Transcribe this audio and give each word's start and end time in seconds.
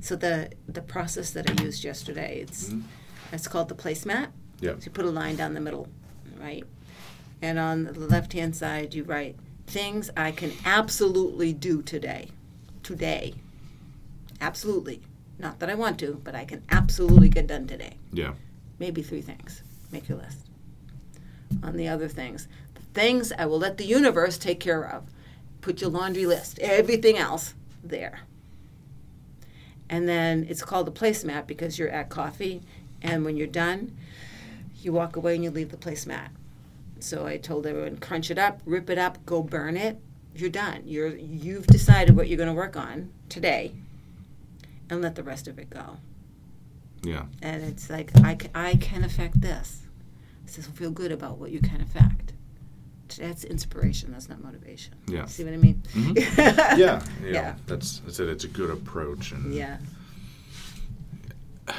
So 0.00 0.16
the 0.16 0.50
the 0.66 0.82
process 0.82 1.30
that 1.30 1.50
I 1.50 1.62
used 1.62 1.84
yesterday, 1.84 2.40
it's 2.40 2.70
Mhm. 2.70 2.82
it's 3.32 3.46
called 3.48 3.68
the 3.68 3.74
placemat. 3.74 4.28
Yeah. 4.60 4.72
So 4.78 4.86
you 4.86 4.90
put 4.92 5.04
a 5.04 5.10
line 5.10 5.36
down 5.36 5.54
the 5.54 5.60
middle, 5.60 5.88
right? 6.40 6.64
And 7.42 7.58
on 7.58 7.84
the 7.84 7.92
left 8.00 8.32
hand 8.32 8.54
side, 8.56 8.94
you 8.94 9.04
write 9.04 9.36
things 9.66 10.10
I 10.16 10.32
can 10.32 10.52
absolutely 10.64 11.52
do 11.52 11.80
today. 11.82 12.28
Today. 12.82 13.34
Absolutely. 14.40 15.02
Not 15.38 15.58
that 15.60 15.70
I 15.70 15.74
want 15.74 15.98
to, 16.00 16.20
but 16.24 16.34
I 16.34 16.44
can 16.44 16.62
absolutely 16.70 17.28
get 17.28 17.46
done 17.46 17.66
today. 17.66 17.94
Yeah. 18.12 18.34
Maybe 18.78 19.02
three 19.02 19.22
things. 19.22 19.62
Make 19.92 20.08
your 20.08 20.18
list. 20.18 20.46
On 21.62 21.76
the 21.76 21.88
other 21.88 22.08
things, 22.08 22.46
the 22.74 22.82
things 22.94 23.32
I 23.32 23.46
will 23.46 23.58
let 23.58 23.76
the 23.76 23.84
universe 23.84 24.38
take 24.38 24.60
care 24.60 24.84
of. 24.84 25.04
Put 25.60 25.80
your 25.80 25.90
laundry 25.90 26.26
list. 26.26 26.58
Everything 26.58 27.16
else 27.16 27.54
there. 27.82 28.20
And 29.90 30.08
then 30.08 30.46
it's 30.48 30.62
called 30.62 30.86
a 30.88 30.92
placemat 30.92 31.48
because 31.48 31.78
you're 31.78 31.90
at 31.90 32.08
coffee, 32.08 32.62
and 33.02 33.24
when 33.24 33.36
you're 33.36 33.48
done, 33.48 33.96
you 34.80 34.92
walk 34.92 35.16
away 35.16 35.34
and 35.34 35.44
you 35.44 35.50
leave 35.50 35.70
the 35.70 35.76
placemat. 35.76 36.28
So 37.00 37.26
I 37.26 37.38
told 37.38 37.66
everyone, 37.66 37.96
crunch 37.96 38.30
it 38.30 38.38
up, 38.38 38.62
rip 38.64 38.88
it 38.88 38.98
up, 38.98 39.26
go 39.26 39.42
burn 39.42 39.76
it. 39.76 39.98
You're 40.34 40.48
done. 40.48 40.82
You're 40.86 41.16
you've 41.16 41.66
decided 41.66 42.14
what 42.14 42.28
you're 42.28 42.36
going 42.36 42.48
to 42.48 42.54
work 42.54 42.76
on 42.76 43.10
today, 43.28 43.72
and 44.88 45.02
let 45.02 45.16
the 45.16 45.24
rest 45.24 45.48
of 45.48 45.58
it 45.58 45.68
go. 45.70 45.96
Yeah. 47.02 47.24
And 47.42 47.64
it's 47.64 47.90
like 47.90 48.12
I, 48.18 48.38
I 48.54 48.76
can 48.76 49.02
affect 49.02 49.40
this. 49.40 49.82
So 50.46 50.62
feel 50.62 50.90
good 50.92 51.10
about 51.10 51.38
what 51.38 51.50
you 51.50 51.60
can 51.60 51.80
affect. 51.80 52.29
That's 53.18 53.44
inspiration. 53.44 54.12
That's 54.12 54.28
not 54.28 54.42
motivation. 54.42 54.94
Yeah. 55.08 55.26
See 55.26 55.44
what 55.44 55.54
I 55.54 55.56
mean? 55.56 55.82
Mhm. 55.94 56.16
Yeah. 56.78 57.02
You 57.20 57.26
know, 57.26 57.30
Yeah. 57.32 57.54
That's 57.66 58.02
I 58.06 58.10
said 58.10 58.28
it's 58.28 58.44
a 58.44 58.48
good 58.48 58.70
approach 58.70 59.32
and 59.32 59.54
Yeah. 59.54 59.78
I 61.68 61.74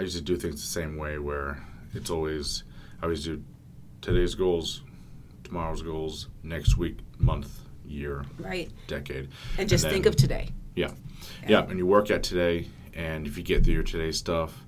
usually 0.00 0.24
do 0.24 0.36
things 0.36 0.54
the 0.60 0.66
same 0.80 0.96
way 0.96 1.18
where 1.18 1.62
it's 1.94 2.10
always 2.10 2.64
I 3.00 3.04
always 3.04 3.24
do 3.24 3.42
today's 4.00 4.34
goals, 4.34 4.82
tomorrow's 5.44 5.82
goals, 5.82 6.28
next 6.42 6.76
week, 6.76 6.98
month, 7.18 7.50
year, 7.84 8.24
Right. 8.38 8.70
decade. 8.86 9.28
And 9.58 9.68
just 9.68 9.82
then- 9.84 9.92
think 9.92 10.06
of 10.06 10.16
today. 10.16 10.48
Yeah. 10.74 10.92
Yeah, 11.46 11.62
and 11.68 11.78
you 11.78 11.86
work 11.86 12.10
at 12.10 12.22
today 12.22 12.68
and 12.94 13.26
if 13.26 13.36
you 13.36 13.42
get 13.44 13.64
through 13.64 13.74
your 13.74 13.82
today 13.82 14.12
stuff, 14.12 14.64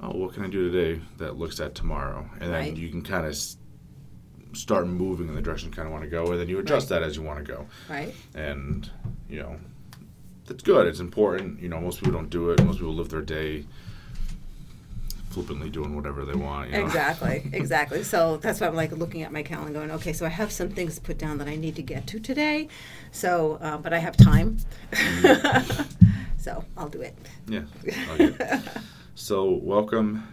oh, 0.00 0.16
what 0.16 0.34
can 0.34 0.44
I 0.44 0.48
do 0.48 0.70
today 0.70 1.00
that 1.18 1.36
looks 1.36 1.60
at 1.60 1.74
tomorrow? 1.74 2.28
And 2.34 2.42
then 2.42 2.50
Right. 2.52 2.76
you 2.76 2.88
can 2.88 3.02
kind 3.02 3.24
of 3.26 3.32
s- 3.32 3.56
start 4.52 4.86
moving 4.86 5.28
in 5.28 5.34
the 5.34 5.42
direction 5.42 5.68
you 5.68 5.74
kind 5.74 5.86
of 5.86 5.92
want 5.92 6.04
to 6.04 6.10
go 6.10 6.30
and 6.32 6.40
then 6.40 6.48
you 6.48 6.58
adjust 6.58 6.88
that 6.88 7.02
as 7.02 7.16
you 7.16 7.22
want 7.22 7.38
to 7.38 7.52
go. 7.52 7.66
Right. 7.88 8.14
and 8.34 8.90
you 9.28 9.40
know 9.40 9.56
that's 10.46 10.62
good 10.62 10.86
it's 10.86 11.00
important 11.00 11.60
you 11.60 11.68
know 11.68 11.80
most 11.80 12.00
people 12.00 12.12
don't 12.12 12.30
do 12.30 12.50
it 12.50 12.62
most 12.64 12.78
people 12.78 12.94
live 12.94 13.08
their 13.08 13.22
day 13.22 13.64
flippantly 15.30 15.70
doing 15.70 15.94
whatever 15.94 16.24
they 16.24 16.34
want 16.34 16.70
you 16.70 16.76
know? 16.76 16.84
Exactly. 16.84 17.48
Exactly. 17.52 18.02
So 18.02 18.36
that's 18.38 18.60
why 18.60 18.66
I'm 18.66 18.74
like 18.74 18.92
looking 18.92 19.22
at 19.22 19.32
my 19.32 19.42
calendar, 19.42 19.78
going, 19.78 19.90
okay, 19.92 20.12
so 20.12 20.26
I 20.26 20.28
have 20.28 20.50
some 20.50 20.70
things 20.70 20.98
put 20.98 21.18
down 21.18 21.38
that 21.38 21.46
I 21.46 21.56
need 21.56 21.76
to 21.76 21.82
get 21.82 22.06
to 22.08 22.18
today. 22.20 22.68
So, 23.12 23.58
uh, 23.60 23.76
but 23.78 23.92
I 23.92 23.98
have 23.98 24.16
time. 24.16 24.58
so 26.38 26.64
I'll 26.76 26.88
do 26.88 27.00
it. 27.00 27.16
yeah 27.46 27.62
okay. 28.14 28.60
so 29.14 29.50
welcome 29.62 30.26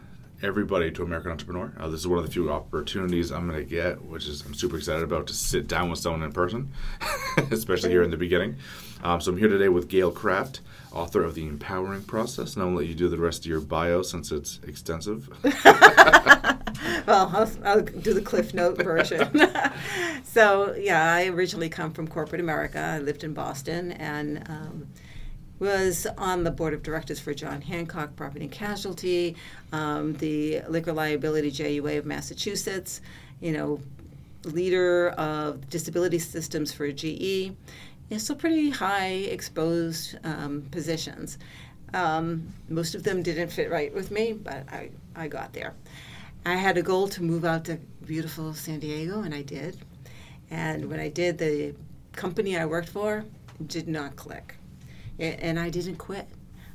everybody 0.44 0.92
to 0.92 1.04
american 1.04 1.32
entrepreneur 1.32 1.74
uh, 1.80 1.88
this 1.88 2.02
is 2.02 2.08
one 2.08 2.20
of 2.20 2.26
the 2.26 2.32
few 2.32 2.52
opportunities 2.52 3.32
i'm 3.32 3.48
going 3.48 3.58
to 3.58 3.66
get 3.66 4.02
which 4.04 4.28
is 4.28 4.46
i'm 4.46 4.54
super 4.54 4.78
excited 4.78 5.04
about 5.04 5.26
to 5.28 5.34
sit 5.34 5.68
down 5.68 5.90
with 5.90 6.00
someone 6.00 6.22
in 6.24 6.32
person 6.32 6.72
especially 7.52 7.90
here 7.90 8.04
in 8.04 8.12
the 8.12 8.18
beginning 8.18 8.56
um, 9.04 9.20
so 9.20 9.32
i'm 9.32 9.38
here 9.38 9.48
today 9.48 9.70
with 9.70 9.88
gail 9.88 10.12
kraft 10.12 10.62
author 10.92 11.24
of 11.24 11.34
the 11.34 11.48
empowering 11.48 12.04
process 12.04 12.56
and 12.56 12.64
i'll 12.64 12.72
let 12.72 12.86
you 12.86 12.94
do 12.94 13.10
the 13.10 13.18
rest 13.18 13.46
of 13.46 13.46
your 13.48 13.60
bio 13.62 14.02
since 14.02 14.32
it's 14.32 14.60
extensive 14.68 15.30
well, 17.08 17.32
I'll, 17.34 17.50
I'll 17.64 17.82
do 17.82 18.14
the 18.14 18.22
Cliff 18.22 18.54
Note 18.54 18.78
version. 18.78 19.42
so, 20.24 20.76
yeah, 20.76 21.14
I 21.14 21.28
originally 21.28 21.70
come 21.70 21.92
from 21.92 22.08
corporate 22.08 22.42
America. 22.42 22.80
I 22.80 23.00
lived 23.00 23.24
in 23.24 23.34
Boston 23.34 23.94
and 23.94 24.44
um, 24.50 24.88
was 25.60 26.08
on 26.18 26.44
the 26.44 26.52
board 26.52 26.74
of 26.74 26.84
directors 26.84 27.20
for 27.20 27.34
John 27.34 27.62
Hancock 27.62 28.16
Property 28.16 28.46
and 28.46 28.52
Casualty, 28.52 29.36
um, 29.72 30.14
the 30.14 30.62
Liquor 30.68 30.94
Liability 30.94 31.52
JUA 31.52 32.00
of 32.00 32.06
Massachusetts, 32.06 33.02
you 33.40 33.52
know, 33.52 33.80
leader 34.44 35.10
of 35.10 35.70
disability 35.70 36.20
systems 36.20 36.72
for 36.72 36.92
GE. 36.92 37.54
Yeah, 38.10 38.18
so 38.18 38.36
pretty 38.36 38.70
high 38.70 39.08
exposed 39.08 40.18
um, 40.24 40.68
positions. 40.72 41.38
Um, 41.94 42.54
most 42.70 42.96
of 42.96 43.04
them 43.04 43.24
didn't 43.24 43.50
fit 43.50 43.72
right 43.72 43.94
with 43.94 44.12
me, 44.12 44.34
but 44.34 44.64
I, 44.72 44.92
I 45.16 45.28
got 45.28 45.54
there. 45.54 45.74
I 46.46 46.56
had 46.56 46.78
a 46.78 46.82
goal 46.82 47.08
to 47.10 47.24
move 47.24 47.44
out 47.44 47.66
to 47.66 47.78
beautiful 48.06 48.54
San 48.54 48.80
Diego, 48.80 49.22
and 49.22 49.34
I 49.34 49.42
did. 49.42 49.78
And 50.50 50.90
when 50.90 51.00
I 51.00 51.10
did, 51.10 51.38
the 51.38 51.76
company 52.14 52.58
I 52.58 52.66
worked 52.66 52.90
for 52.90 53.26
did 53.66 53.88
not 53.88 54.16
click. 54.16 54.56
And 55.20 55.60
I 55.60 55.70
didn't 55.70 55.96
quit. 55.96 56.28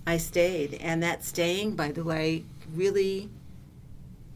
I 0.06 0.16
stayed. 0.16 0.74
And 0.74 1.02
that 1.02 1.24
staying, 1.24 1.76
by 1.76 1.92
the 1.92 2.02
way, 2.02 2.44
really 2.74 3.30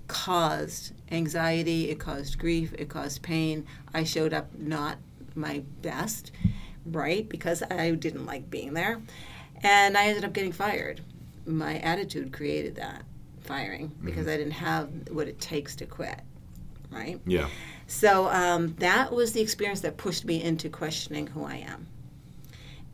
caused 0.06 0.92
anxiety, 1.10 1.90
it 1.90 1.98
caused 1.98 2.38
grief, 2.38 2.72
it 2.78 2.88
caused 2.88 3.22
pain. 3.22 3.66
I 3.92 4.04
showed 4.04 4.32
up 4.32 4.56
not 4.56 4.98
my 5.34 5.62
best, 5.82 6.32
right? 6.84 7.28
Because 7.28 7.62
I 7.70 7.90
didn't 7.92 8.26
like 8.26 8.50
being 8.50 8.74
there. 8.74 9.00
And 9.62 9.96
I 9.96 10.06
ended 10.06 10.24
up 10.24 10.32
getting 10.32 10.52
fired. 10.52 11.00
My 11.46 11.78
attitude 11.78 12.32
created 12.32 12.76
that 12.76 13.04
firing 13.40 13.92
because 14.02 14.26
I 14.26 14.36
didn't 14.36 14.52
have 14.52 14.90
what 15.10 15.28
it 15.28 15.40
takes 15.40 15.76
to 15.76 15.86
quit, 15.86 16.20
right? 16.90 17.20
yeah 17.26 17.48
So 17.86 18.28
um, 18.28 18.74
that 18.78 19.12
was 19.12 19.32
the 19.32 19.40
experience 19.40 19.80
that 19.80 19.96
pushed 19.96 20.24
me 20.24 20.42
into 20.42 20.68
questioning 20.68 21.28
who 21.28 21.44
I 21.44 21.56
am. 21.56 21.86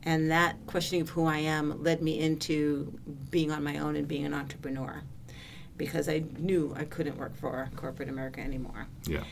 And 0.04 0.30
that 0.30 0.56
questioning 0.66 1.02
of 1.02 1.10
who 1.10 1.26
I 1.26 1.38
am 1.38 1.82
led 1.82 2.02
me 2.02 2.18
into 2.18 2.98
being 3.30 3.52
on 3.52 3.62
my 3.62 3.78
own 3.78 3.96
and 3.96 4.08
being 4.08 4.24
an 4.24 4.34
entrepreneur 4.34 5.02
because 5.76 6.08
I 6.08 6.24
knew 6.38 6.74
I 6.76 6.84
couldn't 6.84 7.16
work 7.16 7.36
for 7.36 7.68
corporate 7.76 8.08
America 8.08 8.40
anymore. 8.40 8.86
yeah 9.06 9.24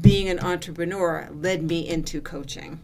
Being 0.00 0.28
an 0.28 0.40
entrepreneur 0.40 1.28
led 1.32 1.62
me 1.62 1.88
into 1.88 2.20
coaching, 2.20 2.80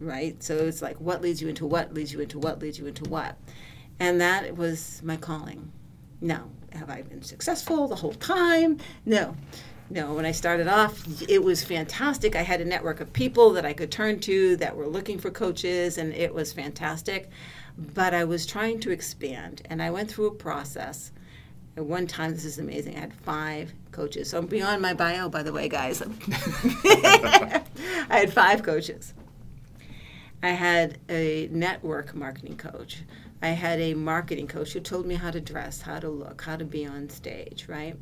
right? 0.00 0.40
So 0.42 0.56
it's 0.56 0.82
like 0.82 1.00
what 1.00 1.22
leads 1.22 1.40
you 1.40 1.48
into 1.48 1.66
what, 1.66 1.94
leads 1.94 2.12
you 2.12 2.20
into 2.20 2.38
what, 2.38 2.60
leads 2.60 2.78
you 2.78 2.86
into 2.86 3.08
what. 3.08 3.36
And 3.98 4.20
that 4.20 4.56
was 4.56 5.00
my 5.04 5.16
calling. 5.16 5.70
No. 6.20 6.50
Have 6.72 6.88
I 6.88 7.02
been 7.02 7.22
successful 7.22 7.88
the 7.88 7.96
whole 7.96 8.14
time? 8.14 8.78
No. 9.04 9.36
No, 9.92 10.14
when 10.14 10.24
I 10.24 10.30
started 10.30 10.68
off, 10.68 11.04
it 11.28 11.42
was 11.42 11.64
fantastic. 11.64 12.36
I 12.36 12.42
had 12.42 12.60
a 12.60 12.64
network 12.64 13.00
of 13.00 13.12
people 13.12 13.50
that 13.54 13.66
I 13.66 13.72
could 13.72 13.90
turn 13.90 14.20
to 14.20 14.56
that 14.58 14.76
were 14.76 14.86
looking 14.86 15.18
for 15.18 15.30
coaches, 15.32 15.98
and 15.98 16.14
it 16.14 16.32
was 16.32 16.52
fantastic. 16.52 17.28
But 17.76 18.14
I 18.14 18.22
was 18.22 18.46
trying 18.46 18.78
to 18.80 18.92
expand, 18.92 19.62
and 19.68 19.82
I 19.82 19.90
went 19.90 20.08
through 20.08 20.28
a 20.28 20.34
process. 20.34 21.10
At 21.76 21.84
one 21.84 22.06
time, 22.06 22.30
this 22.32 22.44
is 22.44 22.58
amazing, 22.58 22.96
I 22.96 23.00
had 23.00 23.12
five 23.12 23.72
coaches. 23.90 24.30
So 24.30 24.38
I'm 24.38 24.46
beyond 24.46 24.80
my 24.80 24.94
bio, 24.94 25.28
by 25.28 25.42
the 25.42 25.52
way, 25.52 25.68
guys. 25.68 26.02
I 26.84 27.62
had 28.10 28.32
five 28.32 28.62
coaches. 28.62 29.12
I 30.40 30.50
had 30.50 30.98
a 31.08 31.48
network 31.50 32.14
marketing 32.14 32.56
coach. 32.56 33.02
I 33.42 33.48
had 33.48 33.80
a 33.80 33.94
marketing 33.94 34.46
coach 34.48 34.72
who 34.72 34.80
told 34.80 35.06
me 35.06 35.14
how 35.14 35.30
to 35.30 35.40
dress, 35.40 35.80
how 35.80 35.98
to 35.98 36.08
look, 36.08 36.42
how 36.42 36.56
to 36.56 36.64
be 36.64 36.86
on 36.86 37.08
stage, 37.08 37.66
right? 37.68 37.96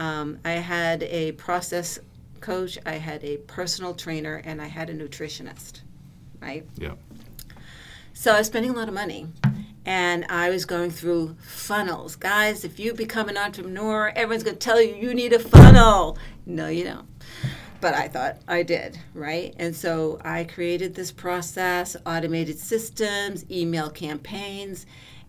Um, 0.00 0.38
I 0.46 0.52
had 0.52 1.02
a 1.02 1.32
process 1.32 1.98
coach, 2.40 2.78
I 2.86 2.92
had 2.92 3.22
a 3.22 3.36
personal 3.36 3.92
trainer, 3.92 4.40
and 4.46 4.60
I 4.62 4.66
had 4.66 4.88
a 4.88 4.94
nutritionist, 4.94 5.82
right? 6.40 6.66
yeah 6.76 6.94
So 8.14 8.32
I 8.32 8.38
was 8.38 8.46
spending 8.46 8.72
a 8.72 8.74
lot 8.74 8.88
of 8.88 8.94
money. 8.94 9.28
And 9.86 10.26
I 10.28 10.50
was 10.50 10.66
going 10.66 10.90
through 10.90 11.36
funnels. 11.40 12.14
Guys, 12.16 12.64
if 12.64 12.78
you 12.78 12.92
become 12.92 13.28
an 13.28 13.38
entrepreneur, 13.38 14.12
everyone's 14.14 14.42
going 14.42 14.56
to 14.56 14.60
tell 14.60 14.80
you 14.80 14.94
you 14.94 15.14
need 15.14 15.32
a 15.32 15.38
funnel. 15.38 16.18
No, 16.44 16.68
you 16.68 16.84
don't. 16.84 17.08
But 17.80 17.94
I 17.94 18.08
thought 18.08 18.38
I 18.46 18.62
did, 18.62 18.98
right? 19.14 19.54
And 19.58 19.74
so 19.74 20.18
I 20.22 20.44
created 20.44 20.94
this 20.94 21.10
process, 21.10 21.96
automated 22.04 22.58
systems, 22.58 23.50
email 23.50 23.88
campaigns. 23.88 24.84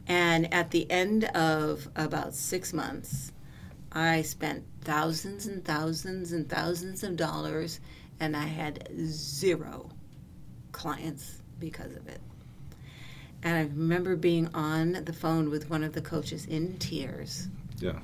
And 0.07 0.53
at 0.53 0.71
the 0.71 0.89
end 0.91 1.25
of 1.25 1.87
about 1.95 2.35
six 2.35 2.73
months, 2.73 3.31
I 3.91 4.21
spent 4.21 4.63
thousands 4.81 5.47
and 5.47 5.63
thousands 5.65 6.31
and 6.31 6.49
thousands 6.49 7.03
of 7.03 7.17
dollars, 7.17 7.79
and 8.19 8.35
I 8.37 8.45
had 8.45 8.87
zero 9.05 9.89
clients 10.71 11.41
because 11.59 11.95
of 11.95 12.07
it. 12.07 12.21
And 13.43 13.55
I 13.55 13.61
remember 13.61 14.15
being 14.15 14.49
on 14.53 15.03
the 15.05 15.13
phone 15.13 15.49
with 15.49 15.69
one 15.69 15.83
of 15.83 15.93
the 15.93 16.01
coaches 16.01 16.45
in 16.45 16.77
tears. 16.77 17.47
yeah 17.79 17.99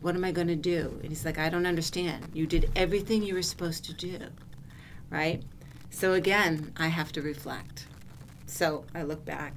What 0.00 0.14
am 0.14 0.24
I 0.24 0.32
going 0.32 0.46
to 0.48 0.56
do? 0.56 0.98
And 1.02 1.08
he's 1.08 1.24
like, 1.24 1.38
I 1.38 1.48
don't 1.50 1.66
understand. 1.66 2.28
You 2.32 2.46
did 2.46 2.70
everything 2.76 3.22
you 3.22 3.34
were 3.34 3.42
supposed 3.42 3.84
to 3.86 3.92
do, 3.92 4.18
right? 5.10 5.42
So 5.90 6.12
again, 6.12 6.72
I 6.76 6.88
have 6.88 7.12
to 7.12 7.22
reflect. 7.22 7.86
So 8.46 8.84
I 8.94 9.02
look 9.02 9.24
back, 9.24 9.52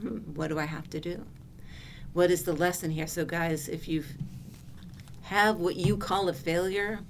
hmm, 0.00 0.18
what 0.34 0.48
do 0.48 0.58
I 0.58 0.66
have 0.66 0.88
to 0.90 1.00
do? 1.00 1.24
What 2.12 2.30
is 2.30 2.44
the 2.44 2.52
lesson 2.52 2.90
here? 2.90 3.08
So, 3.08 3.24
guys, 3.24 3.68
if 3.68 3.88
you 3.88 4.04
have 5.24 5.56
what 5.56 5.76
you 5.76 5.96
call 5.96 6.28
a 6.28 6.34
failure, 6.34 7.00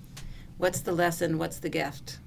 what's 0.57 0.81
the 0.81 0.93
lesson? 0.93 1.37
What's 1.37 1.59
the 1.59 1.69
gift? 1.69 2.19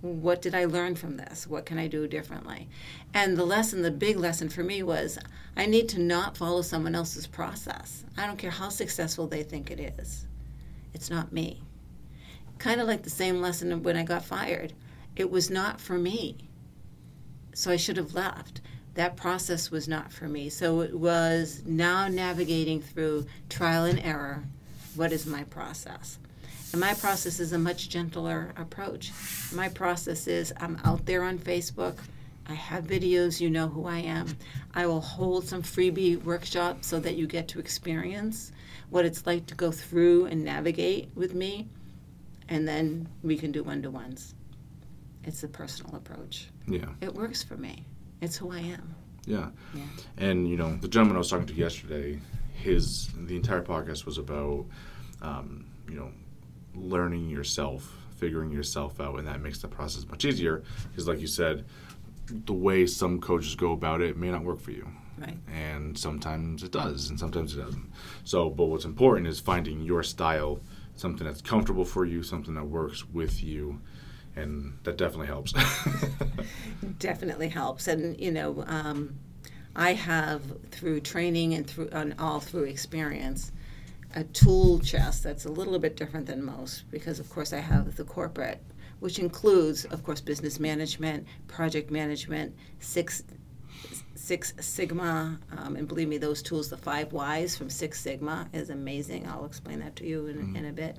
What 0.00 0.40
did 0.40 0.54
I 0.54 0.66
learn 0.66 0.94
from 0.94 1.16
this? 1.16 1.48
What 1.48 1.66
can 1.66 1.78
I 1.78 1.88
do 1.88 2.06
differently? 2.06 2.68
And 3.12 3.36
the 3.36 3.44
lesson, 3.44 3.82
the 3.82 3.90
big 3.90 4.16
lesson 4.16 4.48
for 4.48 4.62
me 4.62 4.84
was 4.84 5.18
I 5.56 5.66
need 5.66 5.88
to 5.90 6.00
not 6.00 6.36
follow 6.36 6.62
someone 6.62 6.94
else's 6.94 7.26
process. 7.26 8.04
I 8.16 8.26
don't 8.26 8.38
care 8.38 8.52
how 8.52 8.68
successful 8.68 9.26
they 9.26 9.42
think 9.42 9.70
it 9.70 9.80
is, 9.98 10.26
it's 10.94 11.10
not 11.10 11.32
me. 11.32 11.62
Kind 12.58 12.80
of 12.80 12.86
like 12.86 13.02
the 13.02 13.10
same 13.10 13.40
lesson 13.40 13.82
when 13.82 13.96
I 13.96 14.04
got 14.04 14.24
fired. 14.24 14.72
It 15.16 15.30
was 15.30 15.50
not 15.50 15.80
for 15.80 15.98
me. 15.98 16.36
So 17.52 17.72
I 17.72 17.76
should 17.76 17.96
have 17.96 18.14
left. 18.14 18.60
That 18.94 19.16
process 19.16 19.72
was 19.72 19.88
not 19.88 20.12
for 20.12 20.28
me. 20.28 20.48
So 20.48 20.82
it 20.82 20.96
was 20.96 21.62
now 21.66 22.06
navigating 22.06 22.80
through 22.80 23.26
trial 23.48 23.84
and 23.84 23.98
error. 23.98 24.44
What 24.94 25.12
is 25.12 25.26
my 25.26 25.44
process? 25.44 26.18
And 26.72 26.80
my 26.80 26.94
process 26.94 27.40
is 27.40 27.52
a 27.52 27.58
much 27.58 27.88
gentler 27.88 28.52
approach. 28.56 29.12
My 29.52 29.68
process 29.68 30.26
is 30.26 30.52
I'm 30.58 30.78
out 30.84 31.04
there 31.06 31.22
on 31.22 31.38
Facebook. 31.38 31.98
I 32.46 32.54
have 32.54 32.84
videos, 32.84 33.40
you 33.40 33.50
know 33.50 33.68
who 33.68 33.86
I 33.86 33.98
am. 33.98 34.26
I 34.74 34.86
will 34.86 35.00
hold 35.00 35.46
some 35.46 35.62
freebie 35.62 36.22
workshops 36.22 36.88
so 36.88 36.98
that 37.00 37.16
you 37.16 37.26
get 37.26 37.48
to 37.48 37.60
experience 37.60 38.52
what 38.90 39.04
it's 39.04 39.26
like 39.26 39.46
to 39.46 39.54
go 39.54 39.70
through 39.70 40.26
and 40.26 40.44
navigate 40.44 41.10
with 41.14 41.34
me. 41.34 41.68
And 42.48 42.66
then 42.66 43.08
we 43.22 43.36
can 43.36 43.52
do 43.52 43.62
one 43.62 43.82
to 43.82 43.90
ones. 43.90 44.34
It's 45.24 45.42
a 45.44 45.48
personal 45.48 45.94
approach. 45.96 46.48
Yeah. 46.66 46.88
It 47.00 47.14
works 47.14 47.42
for 47.42 47.56
me. 47.56 47.86
It's 48.20 48.36
who 48.36 48.50
I 48.50 48.58
am. 48.58 48.94
Yeah. 49.24 49.50
Yeah. 49.72 49.82
And 50.18 50.48
you 50.48 50.56
know, 50.56 50.76
the 50.76 50.88
gentleman 50.88 51.16
I 51.16 51.18
was 51.18 51.30
talking 51.30 51.46
to 51.46 51.54
yesterday, 51.54 52.18
his 52.52 53.08
the 53.16 53.36
entire 53.36 53.62
podcast 53.62 54.06
was 54.06 54.18
about, 54.18 54.66
um, 55.20 55.66
you 55.88 55.94
know, 55.94 56.10
learning 56.74 57.28
yourself, 57.28 57.96
figuring 58.16 58.50
yourself 58.50 59.00
out, 59.00 59.18
and 59.18 59.26
that 59.26 59.40
makes 59.40 59.60
the 59.60 59.68
process 59.68 60.06
much 60.08 60.24
easier. 60.24 60.62
Because, 60.88 61.08
like 61.08 61.20
you 61.20 61.26
said, 61.26 61.64
the 62.26 62.52
way 62.52 62.86
some 62.86 63.20
coaches 63.20 63.54
go 63.54 63.72
about 63.72 64.00
it 64.00 64.16
may 64.16 64.30
not 64.30 64.44
work 64.44 64.60
for 64.60 64.70
you. 64.70 64.88
Right. 65.18 65.38
And 65.52 65.96
sometimes 65.96 66.62
it 66.62 66.72
does, 66.72 67.10
and 67.10 67.18
sometimes 67.18 67.54
it 67.54 67.60
doesn't. 67.60 67.90
So, 68.24 68.48
but 68.50 68.66
what's 68.66 68.84
important 68.84 69.26
is 69.26 69.40
finding 69.40 69.82
your 69.82 70.02
style, 70.02 70.60
something 70.96 71.26
that's 71.26 71.42
comfortable 71.42 71.84
for 71.84 72.04
you, 72.04 72.22
something 72.22 72.54
that 72.54 72.64
works 72.64 73.06
with 73.08 73.42
you, 73.42 73.80
and 74.34 74.78
that 74.84 74.96
definitely 74.96 75.26
helps. 75.26 75.52
definitely 76.98 77.48
helps. 77.48 77.86
And 77.88 78.18
you 78.18 78.30
know, 78.30 78.64
um, 78.66 79.18
I 79.74 79.94
have 79.94 80.42
through 80.70 81.00
training 81.00 81.54
and 81.54 81.66
through 81.66 81.88
and 81.92 82.14
all 82.18 82.40
through 82.40 82.64
experience 82.64 83.52
a 84.14 84.24
tool 84.24 84.78
chest 84.78 85.22
that's 85.22 85.46
a 85.46 85.50
little 85.50 85.78
bit 85.78 85.96
different 85.96 86.26
than 86.26 86.44
most 86.44 86.90
because 86.90 87.18
of 87.18 87.30
course 87.30 87.52
I 87.52 87.60
have 87.60 87.96
the 87.96 88.04
corporate, 88.04 88.62
which 89.00 89.18
includes 89.18 89.84
of 89.86 90.04
course 90.04 90.20
business 90.20 90.60
management, 90.60 91.26
project 91.48 91.90
management, 91.90 92.54
six 92.80 93.22
Six 94.14 94.54
Sigma, 94.60 95.38
um, 95.56 95.76
and 95.76 95.88
believe 95.88 96.08
me, 96.08 96.18
those 96.18 96.42
tools, 96.42 96.68
the 96.68 96.76
five 96.76 97.12
Whys 97.12 97.56
from 97.56 97.70
Six 97.70 98.00
Sigma, 98.00 98.48
is 98.52 98.70
amazing. 98.70 99.26
I'll 99.26 99.44
explain 99.44 99.80
that 99.80 99.96
to 99.96 100.06
you 100.06 100.26
in, 100.26 100.36
mm-hmm. 100.36 100.56
in 100.56 100.64
a 100.66 100.72
bit. 100.72 100.98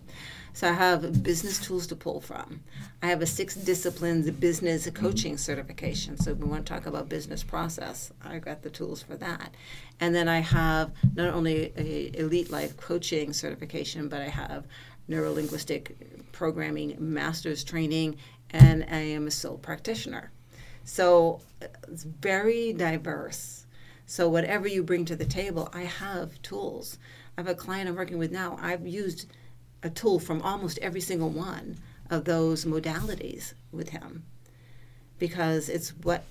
So 0.53 0.69
I 0.69 0.73
have 0.73 1.23
business 1.23 1.59
tools 1.59 1.87
to 1.87 1.95
pull 1.95 2.21
from. 2.21 2.61
I 3.01 3.07
have 3.07 3.21
a 3.21 3.25
six 3.25 3.55
disciplines 3.55 4.29
business 4.31 4.89
coaching 4.91 5.37
certification. 5.37 6.17
So 6.17 6.33
we 6.33 6.47
want 6.47 6.65
to 6.65 6.73
talk 6.73 6.85
about 6.85 7.09
business 7.09 7.43
process. 7.43 8.11
I've 8.23 8.45
got 8.45 8.61
the 8.61 8.69
tools 8.69 9.01
for 9.01 9.15
that. 9.17 9.55
And 9.99 10.13
then 10.13 10.27
I 10.27 10.39
have 10.39 10.91
not 11.15 11.33
only 11.33 11.73
a 11.75 12.19
elite 12.19 12.51
life 12.51 12.77
coaching 12.77 13.33
certification, 13.33 14.09
but 14.09 14.21
I 14.21 14.29
have 14.29 14.65
neurolinguistic 15.09 15.93
programming 16.31 16.95
master's 16.99 17.63
training, 17.63 18.17
and 18.51 18.85
I 18.89 18.99
am 18.99 19.27
a 19.27 19.31
sole 19.31 19.57
practitioner. 19.57 20.31
So 20.83 21.41
it's 21.87 22.03
very 22.03 22.73
diverse. 22.73 23.65
So 24.05 24.29
whatever 24.29 24.67
you 24.67 24.83
bring 24.83 25.05
to 25.05 25.15
the 25.15 25.25
table, 25.25 25.69
I 25.73 25.83
have 25.83 26.41
tools. 26.41 26.97
I 27.37 27.41
have 27.41 27.47
a 27.47 27.55
client 27.55 27.89
I'm 27.89 27.95
working 27.95 28.17
with 28.17 28.31
now. 28.31 28.57
I've 28.61 28.85
used 28.85 29.27
a 29.81 29.89
tool 29.89 30.19
from 30.19 30.41
almost 30.41 30.79
every 30.79 31.01
single 31.01 31.29
one 31.29 31.77
of 32.09 32.25
those 32.25 32.65
modalities 32.65 33.53
with 33.71 33.89
him 33.89 34.23
because 35.19 35.69
it's 35.69 35.89
what 35.89 36.23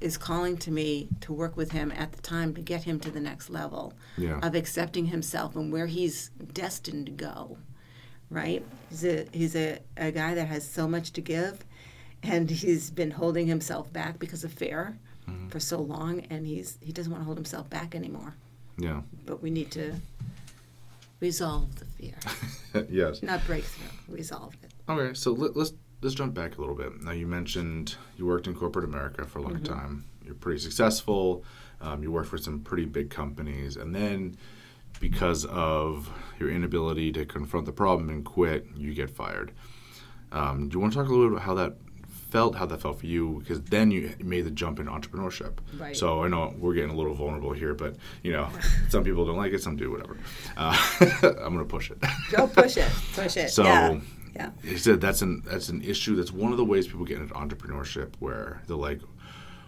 is 0.00 0.16
calling 0.16 0.56
to 0.56 0.70
me 0.70 1.08
to 1.20 1.32
work 1.32 1.56
with 1.56 1.72
him 1.72 1.92
at 1.92 2.12
the 2.12 2.22
time 2.22 2.54
to 2.54 2.60
get 2.60 2.84
him 2.84 2.98
to 3.00 3.10
the 3.10 3.20
next 3.20 3.50
level 3.50 3.92
yeah. 4.16 4.38
of 4.42 4.54
accepting 4.54 5.06
himself 5.06 5.54
and 5.56 5.72
where 5.72 5.86
he's 5.86 6.30
destined 6.52 7.06
to 7.06 7.12
go 7.12 7.58
right 8.30 8.64
he's 8.88 9.04
a 9.04 9.26
he's 9.32 9.54
a, 9.54 9.78
a 9.96 10.10
guy 10.10 10.34
that 10.34 10.46
has 10.46 10.68
so 10.68 10.88
much 10.88 11.12
to 11.12 11.20
give 11.20 11.64
and 12.22 12.50
he's 12.50 12.90
been 12.90 13.10
holding 13.10 13.46
himself 13.46 13.92
back 13.92 14.18
because 14.18 14.44
of 14.44 14.52
fear 14.52 14.98
mm-hmm. 15.28 15.48
for 15.48 15.60
so 15.60 15.78
long, 15.78 16.20
and 16.30 16.46
he's 16.46 16.78
he 16.80 16.92
doesn't 16.92 17.10
want 17.10 17.22
to 17.22 17.26
hold 17.26 17.36
himself 17.36 17.68
back 17.70 17.94
anymore. 17.94 18.34
Yeah. 18.78 19.02
But 19.26 19.42
we 19.42 19.50
need 19.50 19.70
to 19.72 19.94
resolve 21.20 21.76
the 21.76 21.84
fear. 21.84 22.86
yes. 22.90 23.22
Not 23.22 23.44
breakthrough. 23.46 23.88
Resolve 24.08 24.54
it. 24.62 24.72
Okay, 24.88 25.14
so 25.14 25.32
let, 25.32 25.50
us 25.50 25.56
let's, 25.56 25.72
let's 26.02 26.14
jump 26.14 26.34
back 26.34 26.56
a 26.56 26.60
little 26.60 26.74
bit. 26.74 27.02
Now 27.02 27.12
you 27.12 27.26
mentioned 27.26 27.96
you 28.16 28.26
worked 28.26 28.46
in 28.46 28.54
corporate 28.54 28.84
America 28.84 29.24
for 29.24 29.38
a 29.38 29.42
long 29.42 29.56
mm-hmm. 29.56 29.72
time. 29.72 30.04
You're 30.24 30.34
pretty 30.34 30.60
successful. 30.60 31.44
Um, 31.80 32.02
you 32.02 32.12
worked 32.12 32.28
for 32.28 32.38
some 32.38 32.60
pretty 32.60 32.84
big 32.84 33.10
companies, 33.10 33.76
and 33.76 33.94
then 33.94 34.36
because 35.00 35.46
of 35.46 36.12
your 36.38 36.50
inability 36.50 37.10
to 37.12 37.24
confront 37.24 37.64
the 37.64 37.72
problem 37.72 38.10
and 38.10 38.24
quit, 38.24 38.66
you 38.76 38.94
get 38.94 39.08
fired. 39.08 39.52
Um, 40.32 40.68
do 40.68 40.76
you 40.76 40.80
want 40.80 40.92
to 40.92 40.98
talk 40.98 41.08
a 41.08 41.10
little 41.10 41.26
bit 41.28 41.32
about 41.32 41.46
how 41.46 41.54
that 41.54 41.76
felt 42.30 42.56
how 42.56 42.66
that 42.66 42.80
felt 42.80 43.00
for 43.00 43.06
you 43.06 43.40
because 43.40 43.60
then 43.62 43.90
you 43.90 44.14
made 44.20 44.42
the 44.42 44.50
jump 44.50 44.78
in 44.80 44.86
entrepreneurship. 44.86 45.58
Right. 45.78 45.96
So 45.96 46.22
I 46.22 46.28
know 46.28 46.54
we're 46.58 46.74
getting 46.74 46.90
a 46.90 46.96
little 46.96 47.14
vulnerable 47.14 47.52
here, 47.52 47.74
but 47.74 47.96
you 48.22 48.32
know, 48.32 48.48
some 48.88 49.04
people 49.04 49.24
don't 49.24 49.36
like 49.36 49.52
it, 49.52 49.62
some 49.62 49.76
do, 49.76 49.90
whatever. 49.90 50.16
Uh, 50.56 50.76
I'm 51.22 51.54
gonna 51.54 51.64
push 51.64 51.90
it. 51.90 51.98
Go 52.30 52.46
push 52.46 52.76
it, 52.76 52.90
push 53.14 53.36
it. 53.36 53.50
So. 53.50 53.64
Yeah. 53.64 54.00
Yeah. 54.36 54.50
He 54.62 54.76
said 54.76 55.00
that's 55.00 55.22
an 55.22 55.42
that's 55.44 55.70
an 55.70 55.82
issue. 55.82 56.14
That's 56.14 56.32
one 56.32 56.52
of 56.52 56.56
the 56.56 56.64
ways 56.64 56.86
people 56.86 57.04
get 57.04 57.18
into 57.18 57.34
entrepreneurship, 57.34 58.14
where 58.20 58.62
they're 58.68 58.76
like, 58.76 59.00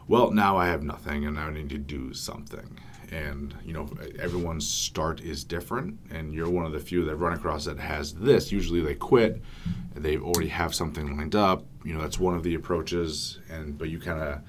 "Well, 0.07 0.31
now 0.31 0.57
I 0.57 0.69
have 0.69 0.85
nothing, 0.85 1.27
and 1.27 1.37
I 1.37 1.51
need 1.51 1.69
to 1.71 1.79
do 1.79 2.15
something." 2.15 2.79
And 3.13 3.55
you 3.65 3.73
know 3.73 3.89
everyone's 4.19 4.67
start 4.67 5.21
is 5.21 5.45
different 5.45 5.99
and 6.11 6.35
you're 6.35 6.49
one 6.49 6.65
of 6.65 6.73
the 6.73 6.81
few 6.81 7.05
that 7.05 7.17
run 7.17 7.35
across 7.35 7.67
that 7.67 7.79
has 7.79 8.15
this. 8.15 8.51
Usually 8.51 8.81
they 8.81 8.95
quit 8.95 9.43
they 9.95 10.17
already 10.17 10.49
have 10.49 10.75
something 10.75 11.17
lined 11.17 11.35
up 11.35 11.65
you 11.85 11.93
know 11.93 12.01
that's 12.01 12.19
one 12.19 12.35
of 12.35 12.43
the 12.43 12.55
approaches 12.55 13.39
and 13.51 13.77
but 13.77 13.89
you 13.91 13.99
kind 13.99 14.21
of 14.21 14.41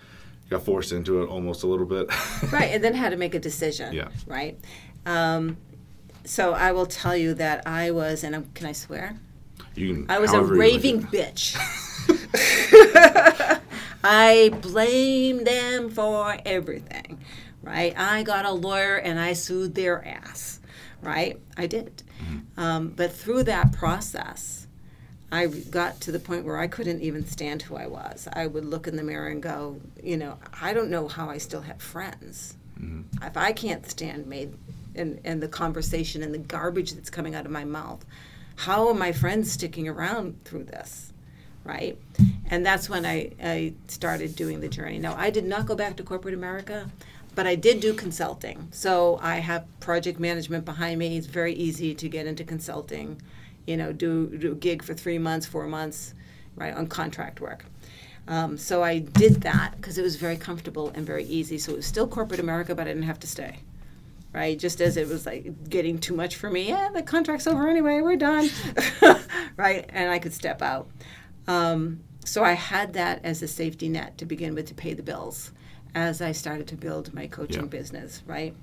got 0.49 0.63
forced 0.63 0.91
into 0.91 1.21
it 1.21 1.27
almost 1.27 1.63
a 1.63 1.67
little 1.67 1.85
bit. 1.85 2.07
Right 2.51 2.71
and 2.71 2.83
then 2.83 2.93
had 2.93 3.09
to 3.09 3.17
make 3.17 3.35
a 3.35 3.39
decision 3.39 3.93
yeah. 3.93 4.09
right? 4.27 4.57
Um, 5.05 5.57
so 6.25 6.53
i 6.53 6.71
will 6.71 6.85
tell 6.85 7.17
you 7.17 7.33
that 7.33 7.67
i 7.67 7.91
was 7.91 8.23
and 8.23 8.33
I'm, 8.33 8.45
can 8.53 8.67
i 8.67 8.71
swear? 8.71 9.17
You 9.75 9.93
can 9.93 10.05
i 10.09 10.19
was 10.19 10.31
a 10.31 10.41
raving 10.41 11.03
bitch. 11.03 11.57
I 14.05 14.49
blame 14.61 15.45
them 15.45 15.89
for 15.89 16.37
everything 16.45 17.19
right? 17.63 17.97
I 17.97 18.23
got 18.23 18.45
a 18.45 18.51
lawyer 18.51 18.97
and 18.97 19.19
I 19.19 19.33
sued 19.33 19.73
their 19.73 20.05
ass, 20.05 20.59
right? 21.01 21.39
I 21.57 21.65
did. 21.65 22.03
Mm-hmm. 22.21 22.59
Um, 22.59 22.89
but 22.89 23.13
through 23.13 23.43
that 23.43 23.71
process, 23.71 24.67
I 25.31 25.47
got 25.47 25.99
to 26.01 26.11
the 26.11 26.19
point 26.19 26.45
where 26.45 26.59
I 26.59 26.67
couldn't 26.67 27.01
even 27.01 27.25
stand 27.25 27.63
who 27.63 27.75
I 27.75 27.87
was. 27.87 28.27
I 28.31 28.45
would 28.45 28.65
look 28.65 28.87
in 28.87 28.97
the 28.97 29.03
mirror 29.03 29.29
and 29.29 29.41
go, 29.41 29.79
you 30.03 30.17
know, 30.17 30.37
I 30.61 30.73
don't 30.73 30.91
know 30.91 31.07
how 31.07 31.29
I 31.29 31.39
still 31.39 31.61
have 31.61 31.81
friends. 31.81 32.55
Mm-hmm. 32.79 33.23
If 33.23 33.35
I 33.37 33.51
can't 33.53 33.89
stand 33.89 34.27
me 34.27 34.51
and, 34.93 35.19
and 35.23 35.41
the 35.41 35.47
conversation 35.47 36.21
and 36.21 36.33
the 36.33 36.39
garbage 36.39 36.93
that's 36.93 37.09
coming 37.09 37.33
out 37.33 37.45
of 37.45 37.51
my 37.51 37.65
mouth, 37.65 38.05
how 38.57 38.87
are 38.89 38.93
my 38.93 39.11
friends 39.11 39.51
sticking 39.51 39.87
around 39.87 40.43
through 40.43 40.65
this? 40.65 41.11
Right? 41.63 41.97
And 42.51 42.65
that's 42.65 42.89
when 42.89 43.05
I, 43.05 43.31
I 43.41 43.73
started 43.87 44.35
doing 44.35 44.59
the 44.59 44.67
journey. 44.67 44.99
Now, 44.99 45.15
I 45.17 45.29
did 45.29 45.45
not 45.45 45.65
go 45.65 45.75
back 45.75 45.95
to 45.95 46.03
corporate 46.03 46.33
America 46.33 46.91
but 47.35 47.47
I 47.47 47.55
did 47.55 47.79
do 47.79 47.93
consulting. 47.93 48.67
So 48.71 49.19
I 49.21 49.37
have 49.37 49.65
project 49.79 50.19
management 50.19 50.65
behind 50.65 50.99
me. 50.99 51.17
It's 51.17 51.27
very 51.27 51.53
easy 51.53 51.95
to 51.95 52.09
get 52.09 52.27
into 52.27 52.43
consulting. 52.43 53.21
You 53.65 53.77
know, 53.77 53.93
do, 53.93 54.27
do 54.37 54.51
a 54.51 54.55
gig 54.55 54.83
for 54.83 54.93
three 54.93 55.17
months, 55.17 55.45
four 55.45 55.67
months, 55.67 56.13
right, 56.55 56.73
on 56.73 56.87
contract 56.87 57.41
work. 57.41 57.65
Um, 58.27 58.57
so 58.57 58.83
I 58.83 58.99
did 58.99 59.41
that 59.41 59.75
because 59.75 59.97
it 59.97 60.01
was 60.01 60.15
very 60.15 60.37
comfortable 60.37 60.91
and 60.95 61.05
very 61.05 61.25
easy. 61.25 61.57
So 61.57 61.73
it 61.73 61.77
was 61.77 61.85
still 61.85 62.07
corporate 62.07 62.39
America, 62.39 62.75
but 62.75 62.87
I 62.87 62.91
didn't 62.91 63.03
have 63.03 63.19
to 63.21 63.27
stay. 63.27 63.59
Right, 64.31 64.57
just 64.57 64.81
as 64.81 64.97
it 64.97 65.07
was 65.07 65.27
like 65.27 65.69
getting 65.69 65.99
too 65.99 66.15
much 66.15 66.37
for 66.37 66.49
me. 66.49 66.69
Yeah, 66.69 66.89
the 66.91 67.03
contract's 67.03 67.45
over 67.45 67.69
anyway. 67.69 68.01
We're 68.01 68.15
done. 68.15 68.49
right, 69.57 69.87
and 69.89 70.09
I 70.09 70.17
could 70.17 70.33
step 70.33 70.63
out. 70.63 70.89
Um, 71.47 71.99
so 72.25 72.43
I 72.43 72.53
had 72.53 72.93
that 72.93 73.23
as 73.23 73.43
a 73.43 73.47
safety 73.47 73.89
net 73.89 74.17
to 74.17 74.25
begin 74.25 74.55
with 74.55 74.65
to 74.69 74.73
pay 74.73 74.95
the 74.95 75.03
bills 75.03 75.51
as 75.95 76.21
I 76.21 76.31
started 76.31 76.67
to 76.67 76.75
build 76.75 77.13
my 77.13 77.27
coaching 77.27 77.63
Yeah. 77.63 77.67
business, 77.67 78.23
right? 78.25 78.55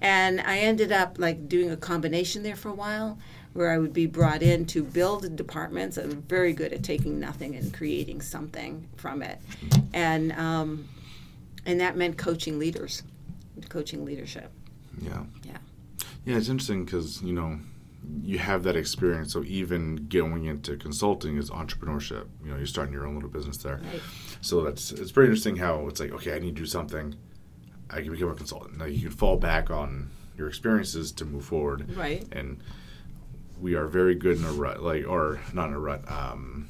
And 0.00 0.40
I 0.40 0.58
ended 0.58 0.92
up 0.92 1.18
like 1.18 1.48
doing 1.48 1.70
a 1.70 1.76
combination 1.76 2.42
there 2.42 2.56
for 2.56 2.68
a 2.68 2.74
while 2.74 3.18
where 3.54 3.70
I 3.70 3.78
would 3.78 3.92
be 3.92 4.06
brought 4.06 4.42
in 4.42 4.66
to 4.66 4.82
build 4.82 5.34
departments. 5.36 5.96
I'm 5.96 6.22
very 6.22 6.52
good 6.52 6.72
at 6.72 6.82
taking 6.82 7.18
nothing 7.20 7.54
and 7.56 7.72
creating 7.72 8.20
something 8.20 8.86
from 8.96 9.22
it. 9.22 9.38
And 9.92 10.32
um, 10.32 10.88
and 11.64 11.80
that 11.80 11.96
meant 11.96 12.18
coaching 12.18 12.58
leaders, 12.58 13.02
coaching 13.68 14.04
leadership. 14.04 14.50
Yeah. 15.00 15.22
Yeah. 15.44 15.56
Yeah, 16.26 16.36
it's 16.36 16.48
interesting 16.48 16.84
because 16.84 17.22
you 17.22 17.32
know 17.32 17.58
you 18.22 18.38
have 18.38 18.62
that 18.64 18.76
experience. 18.76 19.32
So 19.32 19.44
even 19.44 20.06
going 20.08 20.44
into 20.44 20.76
consulting 20.76 21.36
is 21.36 21.50
entrepreneurship. 21.50 22.26
You 22.42 22.50
know, 22.50 22.56
you're 22.56 22.66
starting 22.66 22.92
your 22.92 23.06
own 23.06 23.14
little 23.14 23.30
business 23.30 23.58
there. 23.58 23.76
Right. 23.76 24.02
So 24.40 24.62
that's 24.62 24.92
it's 24.92 25.12
pretty 25.12 25.28
interesting 25.28 25.56
how 25.56 25.88
it's 25.88 26.00
like, 26.00 26.12
okay, 26.12 26.34
I 26.34 26.38
need 26.38 26.56
to 26.56 26.62
do 26.62 26.66
something. 26.66 27.14
I 27.90 28.00
can 28.00 28.12
become 28.12 28.30
a 28.30 28.34
consultant. 28.34 28.78
Now 28.78 28.86
you 28.86 29.08
can 29.08 29.10
fall 29.10 29.36
back 29.36 29.70
on 29.70 30.10
your 30.36 30.48
experiences 30.48 31.12
to 31.12 31.24
move 31.24 31.44
forward. 31.44 31.96
Right. 31.96 32.26
And 32.32 32.60
we 33.60 33.74
are 33.74 33.86
very 33.86 34.14
good 34.14 34.38
in 34.38 34.44
a 34.44 34.52
rut, 34.52 34.82
like 34.82 35.06
or 35.06 35.40
not 35.52 35.68
in 35.68 35.74
a 35.74 35.78
rut. 35.78 36.02
Um, 36.10 36.68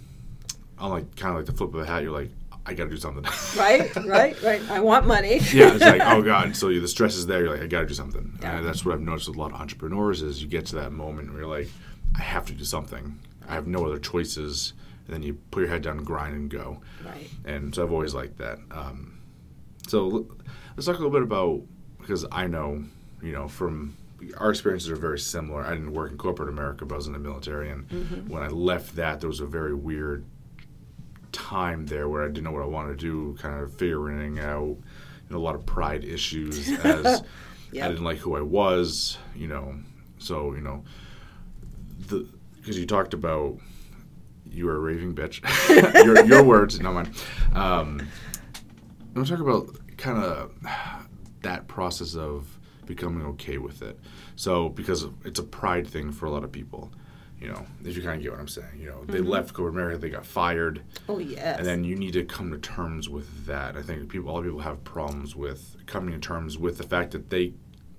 on 0.79 0.91
like 0.91 1.17
kind 1.17 1.31
of 1.31 1.37
like 1.37 1.47
the 1.47 1.53
flip 1.53 1.73
of 1.75 1.81
a 1.81 1.87
hat, 1.87 2.03
you're 2.03 2.12
like, 2.12 2.31
I 2.66 2.75
got 2.75 2.85
to 2.85 2.90
do 2.90 2.97
something. 2.97 3.25
Right, 3.59 3.94
right, 4.06 4.40
right. 4.42 4.71
I 4.71 4.80
want 4.80 5.06
money. 5.06 5.38
yeah, 5.52 5.75
it's 5.75 5.85
like, 5.85 6.00
oh 6.02 6.23
god. 6.23 6.56
So 6.64 6.68
the 6.68 6.88
stress 6.88 7.14
is 7.14 7.26
there. 7.26 7.42
You're 7.42 7.52
like, 7.52 7.62
I 7.62 7.66
got 7.66 7.80
to 7.80 7.87
do 7.87 7.94
something. 7.94 8.38
Yeah. 8.40 8.59
And 8.59 8.66
that's 8.66 8.85
what 8.85 8.94
I've 8.94 9.00
noticed 9.00 9.28
with 9.28 9.37
a 9.37 9.40
lot 9.40 9.52
of 9.52 9.61
entrepreneurs 9.61 10.23
is 10.23 10.42
you 10.42 10.49
get 10.49 10.66
to 10.66 10.76
that 10.76 10.92
moment 10.92 11.30
where 11.30 11.42
you're 11.42 11.50
like, 11.50 11.68
I 12.18 12.23
have 12.23 12.47
to 12.47 12.52
do 12.52 12.64
something. 12.64 13.18
I 13.47 13.54
have 13.54 13.66
no 13.66 13.85
other 13.85 13.99
choices. 13.99 14.73
And 15.06 15.14
then 15.14 15.23
you 15.23 15.35
put 15.50 15.61
your 15.61 15.68
head 15.68 15.83
down, 15.83 15.99
and 15.99 16.06
grind, 16.06 16.35
and 16.35 16.49
go. 16.50 16.80
Right. 17.04 17.28
And 17.44 17.75
so 17.75 17.83
I've 17.83 17.92
always 17.92 18.14
liked 18.14 18.38
that. 18.38 18.59
Um, 18.71 19.18
so 19.87 20.26
let's 20.76 20.87
talk 20.87 20.97
a 20.97 21.02
little 21.02 21.11
bit 21.11 21.23
about 21.23 21.61
because 22.00 22.25
I 22.33 22.47
know, 22.47 22.83
you 23.23 23.33
know, 23.33 23.49
from 23.49 23.97
our 24.38 24.49
experiences 24.50 24.88
are 24.90 24.97
very 24.97 25.18
similar. 25.18 25.62
I 25.62 25.71
didn't 25.75 25.92
work 25.92 26.11
in 26.11 26.16
corporate 26.16 26.49
America, 26.49 26.87
but 26.87 26.94
I 26.94 26.97
was 26.97 27.06
in 27.06 27.12
the 27.12 27.18
military, 27.18 27.71
and 27.71 28.30
when 28.30 28.42
I 28.42 28.49
left 28.49 28.97
that, 28.97 29.21
there 29.21 29.28
was 29.28 29.40
a 29.40 29.47
very 29.47 29.75
weird 29.75 30.25
time 31.35 31.87
there 31.87 32.09
where 32.09 32.25
I 32.25 32.29
didn't 32.29 32.45
know 32.45 32.53
what 32.53 32.62
I 32.62 32.67
wanted 32.67 32.99
to 32.99 33.05
do, 33.05 33.37
kind 33.41 33.61
of 33.61 33.75
figuring 33.75 34.38
out, 34.38 34.62
you 34.69 35.31
know, 35.31 35.37
a 35.37 35.38
lot 35.38 35.55
of 35.55 35.67
pride 35.67 36.05
issues 36.05 36.71
as 36.85 37.23
I 37.73 37.88
didn't 37.88 38.05
like 38.05 38.19
who 38.19 38.37
I 38.37 38.41
was, 38.41 39.19
you 39.35 39.49
know. 39.49 39.75
So 40.19 40.55
you 40.55 40.61
know, 40.61 40.85
the 42.09 42.26
because 42.57 42.79
you 42.79 42.87
talked 42.87 43.12
about 43.12 43.59
you 44.50 44.67
were 44.67 44.76
a 44.76 44.79
raving 44.79 45.14
bitch. 45.14 45.43
your, 46.05 46.25
your 46.25 46.43
words, 46.43 46.79
not 46.81 46.95
mine. 46.95 47.12
Um, 47.55 48.07
I 49.14 49.19
want 49.19 49.26
to 49.29 49.37
talk 49.37 49.41
about 49.41 49.69
kind 49.97 50.23
of 50.23 50.53
that 51.43 51.67
process 51.67 52.14
of 52.14 52.59
becoming 52.87 53.26
okay 53.26 53.59
with 53.59 53.83
it. 53.83 53.99
So 54.37 54.69
because 54.69 55.07
it's 55.25 55.38
a 55.38 55.45
pride 55.45 55.87
thing 55.87 56.12
for 56.12 56.26
a 56.26 56.31
lot 56.31 56.45
of 56.45 56.53
people, 56.53 56.93
you 57.45 57.53
know, 57.53 57.67
if 57.85 57.95
you 57.97 58.03
kind 58.03 58.17
of 58.17 58.23
get 58.23 58.31
what 58.33 58.41
I'm 58.41 58.49
saying, 58.49 58.79
you 58.79 58.87
know, 58.87 59.05
they 59.05 59.21
left 59.21 59.53
corporate 59.53 59.75
America, 59.75 59.99
they 59.99 60.09
got 60.11 60.25
fired, 60.25 60.83
Oh 61.09 61.19
yes. 61.19 61.59
and 61.59 61.67
then 61.67 61.85
you 61.85 61.95
need 61.95 62.15
to 62.15 62.25
come 62.25 62.51
to 62.51 62.59
terms 62.59 63.09
with 63.09 63.47
that. 63.47 63.77
I 63.77 63.83
think 63.83 64.09
people, 64.09 64.31
a 64.31 64.33
lot 64.33 64.39
of 64.41 64.45
people 64.47 64.61
have 64.61 64.83
problems 64.85 65.37
with 65.37 65.77
coming 65.87 66.15
to 66.15 66.19
terms 66.21 66.57
with 66.59 66.79
the 66.79 66.85
fact 66.85 67.11
that 67.13 67.29
they 67.29 67.53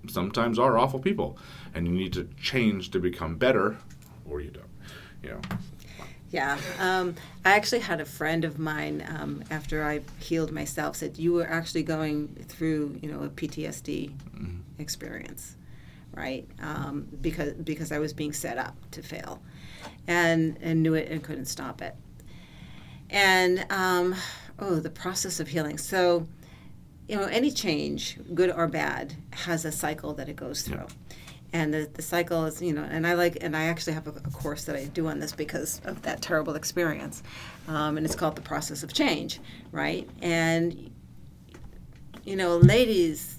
sometimes 0.08 0.58
are 0.58 0.78
awful 0.78 1.00
people, 1.00 1.38
and 1.74 1.88
you 1.88 1.94
need 1.94 2.14
to 2.14 2.28
change 2.42 2.90
to 2.92 3.00
become 3.00 3.36
better, 3.36 3.78
or 4.28 4.42
you 4.42 4.50
don't. 4.52 4.66
You 5.22 5.30
know, 5.30 5.42
Yeah, 6.32 6.58
um, 6.80 7.16
I 7.44 7.52
actually 7.56 7.82
had 7.82 8.02
a 8.02 8.06
friend 8.06 8.46
of 8.46 8.58
mine 8.60 9.06
um, 9.08 9.44
after 9.52 9.84
I 9.84 10.02
healed 10.20 10.52
myself 10.52 10.96
said 10.96 11.18
you 11.18 11.34
were 11.34 11.48
actually 11.48 11.84
going 11.84 12.30
through 12.48 12.98
you 13.02 13.12
know 13.12 13.22
a 13.24 13.30
PTSD 13.30 14.12
experience, 14.80 15.56
right? 16.16 16.48
Um, 16.62 17.08
because 17.22 17.54
because 17.54 17.92
I 17.92 18.00
was 18.00 18.14
being 18.14 18.34
set 18.34 18.58
up 18.58 18.76
to 18.92 19.02
fail, 19.02 19.42
and 20.08 20.58
and 20.62 20.82
knew 20.82 20.94
it 20.94 21.10
and 21.12 21.24
couldn't 21.24 21.46
stop 21.46 21.82
it. 21.82 21.96
And 23.10 23.66
um, 23.70 24.16
oh, 24.60 24.76
the 24.76 24.90
process 24.90 25.40
of 25.40 25.48
healing. 25.48 25.78
So, 25.78 26.28
you 27.08 27.16
know, 27.16 27.26
any 27.26 27.52
change, 27.52 28.18
good 28.34 28.52
or 28.52 28.68
bad, 28.68 29.16
has 29.32 29.66
a 29.66 29.72
cycle 29.72 30.14
that 30.14 30.30
it 30.30 30.36
goes 30.36 30.62
through. 30.64 30.88
And 31.54 31.74
the, 31.74 31.90
the 31.94 32.02
cycle 32.02 32.46
is, 32.46 32.62
you 32.62 32.74
know, 32.74 32.84
and 32.84 33.08
I 33.08 33.14
like, 33.14 33.38
and 33.42 33.56
I 33.56 33.66
actually 33.66 33.94
have 33.94 34.08
a, 34.08 34.10
a 34.10 34.32
course 34.32 34.66
that 34.66 34.76
I 34.76 34.86
do 34.86 35.08
on 35.08 35.20
this 35.20 35.32
because 35.32 35.80
of 35.86 36.02
that 36.02 36.22
terrible 36.22 36.56
experience. 36.56 37.24
Um, 37.68 37.98
and 37.98 38.06
it's 38.06 38.16
called 38.16 38.36
The 38.36 38.42
Process 38.42 38.84
of 38.84 38.92
Change, 38.92 39.40
right? 39.72 40.10
And, 40.22 40.92
you 42.26 42.36
know, 42.36 42.58
ladies, 42.58 43.38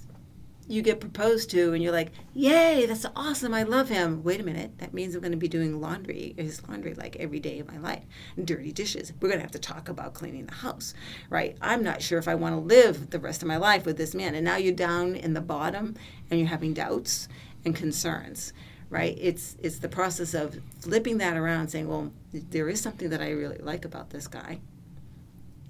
you 0.68 0.82
get 0.82 1.00
proposed 1.00 1.50
to 1.50 1.73
and 1.73 1.82
you're 1.82 1.92
like, 1.92 2.11
yay, 2.35 2.87
that's 2.87 3.06
awesome, 3.14 3.54
I 3.54 3.62
love 3.62 3.88
him. 3.88 4.23
Wait 4.23 4.40
a 4.40 4.44
minute, 4.44 4.78
that 4.78 4.92
means 4.92 5.14
I'm 5.14 5.20
going 5.20 5.32
to 5.32 5.38
be 5.38 5.49
doing 5.49 5.80
laundry, 5.80 6.35
his 6.37 6.66
laundry 6.68 6.94
like 6.94 7.16
every 7.16 7.40
day 7.40 7.58
of 7.61 7.68
my 7.68 7.78
life, 7.78 8.04
dirty 8.42 8.73
dishes. 8.73 9.12
We're 9.20 9.28
going 9.28 9.38
to 9.38 9.44
have 9.44 9.52
to 9.52 9.58
talk 9.58 9.88
about 9.88 10.14
cleaning 10.14 10.46
the 10.46 10.54
house, 10.54 10.94
right? 11.30 11.56
I'm 11.61 11.82
not 11.82 12.02
sure 12.02 12.18
if 12.18 12.28
I 12.28 12.35
want 12.35 12.54
to 12.54 12.61
live 12.61 13.11
the 13.11 13.20
rest 13.20 13.42
of 13.42 13.49
my 13.49 13.56
life 13.56 13.87
with 13.87 13.96
this 13.96 14.14
man. 14.14 14.35
And 14.35 14.44
now 14.44 14.56
you're 14.56 14.75
down 14.75 15.14
in 15.14 15.35
the 15.35 15.40
bottom 15.40 15.94
and 16.30 16.40
you're 16.40 16.49
having 16.49 16.75
doubts 16.75 17.28
and 17.64 17.75
concerns, 17.75 18.52
right? 18.90 19.16
It's 19.20 19.56
it's 19.61 19.78
the 19.78 19.88
process 19.88 20.35
of 20.35 20.58
flipping 20.80 21.18
that 21.18 21.37
around, 21.37 21.68
saying, 21.68 21.88
well, 21.88 22.12
there 22.32 22.68
is 22.68 22.80
something 22.80 23.11
that 23.11 23.20
I 23.20 23.30
really 23.30 23.58
like 23.58 23.85
about 23.85 24.11
this 24.11 24.26
guy, 24.26 24.61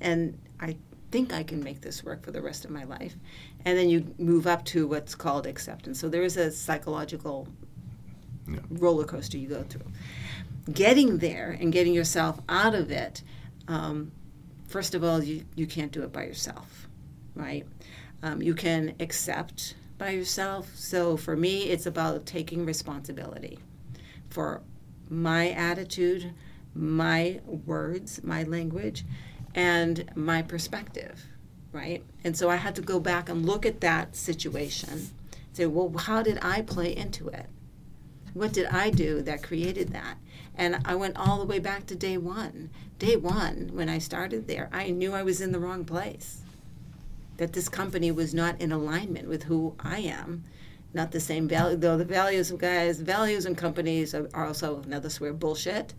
and 0.00 0.38
I 0.60 0.76
think 1.10 1.32
I 1.32 1.42
can 1.42 1.62
make 1.62 1.80
this 1.80 2.04
work 2.04 2.24
for 2.24 2.32
the 2.32 2.42
rest 2.42 2.64
of 2.64 2.70
my 2.70 2.84
life. 2.84 3.14
And 3.66 3.76
then 3.76 3.90
you 3.90 4.14
move 4.16 4.46
up 4.46 4.64
to 4.66 4.86
what's 4.86 5.16
called 5.16 5.44
acceptance. 5.44 5.98
So 5.98 6.08
there 6.08 6.22
is 6.22 6.36
a 6.36 6.52
psychological 6.52 7.48
Yeah. 8.48 8.60
roller 8.70 9.04
coaster 9.04 9.36
you 9.36 9.48
go 9.48 9.64
through. 9.64 9.90
Getting 10.72 11.18
there 11.18 11.50
and 11.50 11.72
getting 11.72 11.92
yourself 11.92 12.40
out 12.48 12.76
of 12.76 12.92
it, 12.92 13.24
um, 13.66 14.12
first 14.68 14.94
of 14.94 15.02
all, 15.02 15.20
you, 15.22 15.44
you 15.56 15.66
can't 15.66 15.90
do 15.90 16.02
it 16.04 16.12
by 16.12 16.24
yourself, 16.24 16.86
right? 17.34 17.66
Um, 18.22 18.40
you 18.40 18.54
can 18.54 18.94
accept 19.00 19.74
by 19.98 20.10
yourself. 20.10 20.70
So 20.76 21.16
for 21.16 21.36
me, 21.36 21.64
it's 21.64 21.86
about 21.86 22.24
taking 22.24 22.64
responsibility 22.64 23.58
for 24.30 24.62
my 25.10 25.50
attitude, 25.50 26.32
my 26.72 27.40
words, 27.44 28.22
my 28.22 28.44
language, 28.44 29.04
and 29.56 30.08
my 30.14 30.42
perspective, 30.42 31.26
right? 31.72 32.02
And 32.24 32.36
so 32.36 32.48
I 32.50 32.56
had 32.56 32.74
to 32.76 32.82
go 32.82 33.00
back 33.00 33.28
and 33.28 33.44
look 33.44 33.66
at 33.66 33.80
that 33.80 34.16
situation, 34.16 35.10
say, 35.52 35.66
well, 35.66 35.92
how 35.96 36.22
did 36.22 36.38
I 36.42 36.62
play 36.62 36.94
into 36.94 37.28
it? 37.28 37.46
What 38.34 38.52
did 38.52 38.66
I 38.66 38.90
do 38.90 39.22
that 39.22 39.42
created 39.42 39.92
that? 39.92 40.18
And 40.56 40.80
I 40.84 40.94
went 40.94 41.16
all 41.16 41.38
the 41.38 41.44
way 41.44 41.58
back 41.58 41.86
to 41.86 41.94
day 41.94 42.16
one. 42.18 42.70
Day 42.98 43.16
one, 43.16 43.70
when 43.72 43.88
I 43.88 43.98
started 43.98 44.46
there, 44.46 44.68
I 44.72 44.90
knew 44.90 45.12
I 45.12 45.22
was 45.22 45.40
in 45.40 45.52
the 45.52 45.58
wrong 45.58 45.84
place. 45.84 46.40
That 47.36 47.52
this 47.52 47.68
company 47.68 48.10
was 48.10 48.32
not 48.32 48.60
in 48.60 48.72
alignment 48.72 49.28
with 49.28 49.44
who 49.44 49.74
I 49.80 50.00
am, 50.00 50.44
not 50.94 51.12
the 51.12 51.20
same 51.20 51.46
value. 51.46 51.76
Though 51.76 51.98
the 51.98 52.04
values 52.04 52.50
of 52.50 52.58
guys, 52.58 53.00
values 53.00 53.44
and 53.44 53.56
companies 53.56 54.14
are 54.14 54.28
also 54.34 54.82
another 54.82 55.10
swear 55.10 55.34
bullshit, 55.34 55.92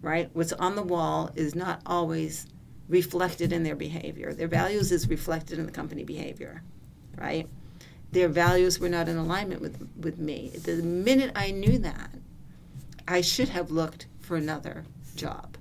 right? 0.00 0.30
What's 0.32 0.54
on 0.54 0.74
the 0.74 0.82
wall 0.82 1.30
is 1.34 1.54
not 1.54 1.82
always 1.84 2.46
reflected 2.92 3.52
in 3.52 3.62
their 3.62 3.74
behavior. 3.74 4.34
Their 4.34 4.48
values 4.48 4.92
is 4.92 5.08
reflected 5.08 5.58
in 5.58 5.64
the 5.66 5.72
company 5.72 6.04
behavior, 6.04 6.62
right? 7.16 7.48
Their 8.12 8.28
values 8.28 8.78
were 8.78 8.90
not 8.90 9.08
in 9.08 9.16
alignment 9.16 9.62
with 9.62 9.88
with 9.96 10.18
me. 10.18 10.50
The 10.50 10.76
minute 10.82 11.32
I 11.34 11.50
knew 11.50 11.78
that, 11.78 12.10
I 13.08 13.22
should 13.22 13.48
have 13.48 13.70
looked 13.70 14.06
for 14.20 14.36
another 14.36 14.84
job. 15.16 15.56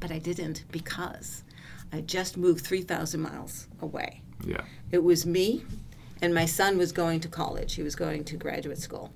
But 0.00 0.10
I 0.10 0.18
didn't 0.18 0.64
because 0.72 1.44
I 1.92 2.00
just 2.00 2.36
moved 2.36 2.66
3,000 2.66 3.20
miles 3.20 3.68
away. 3.80 4.22
yeah, 4.44 4.62
It 4.90 5.02
was 5.02 5.24
me, 5.26 5.64
and 6.22 6.34
my 6.34 6.46
son 6.46 6.78
was 6.78 6.92
going 6.92 7.20
to 7.20 7.28
college. 7.28 7.74
He 7.74 7.82
was 7.82 7.96
going 7.96 8.24
to 8.24 8.36
graduate 8.36 8.78
school. 8.78 9.12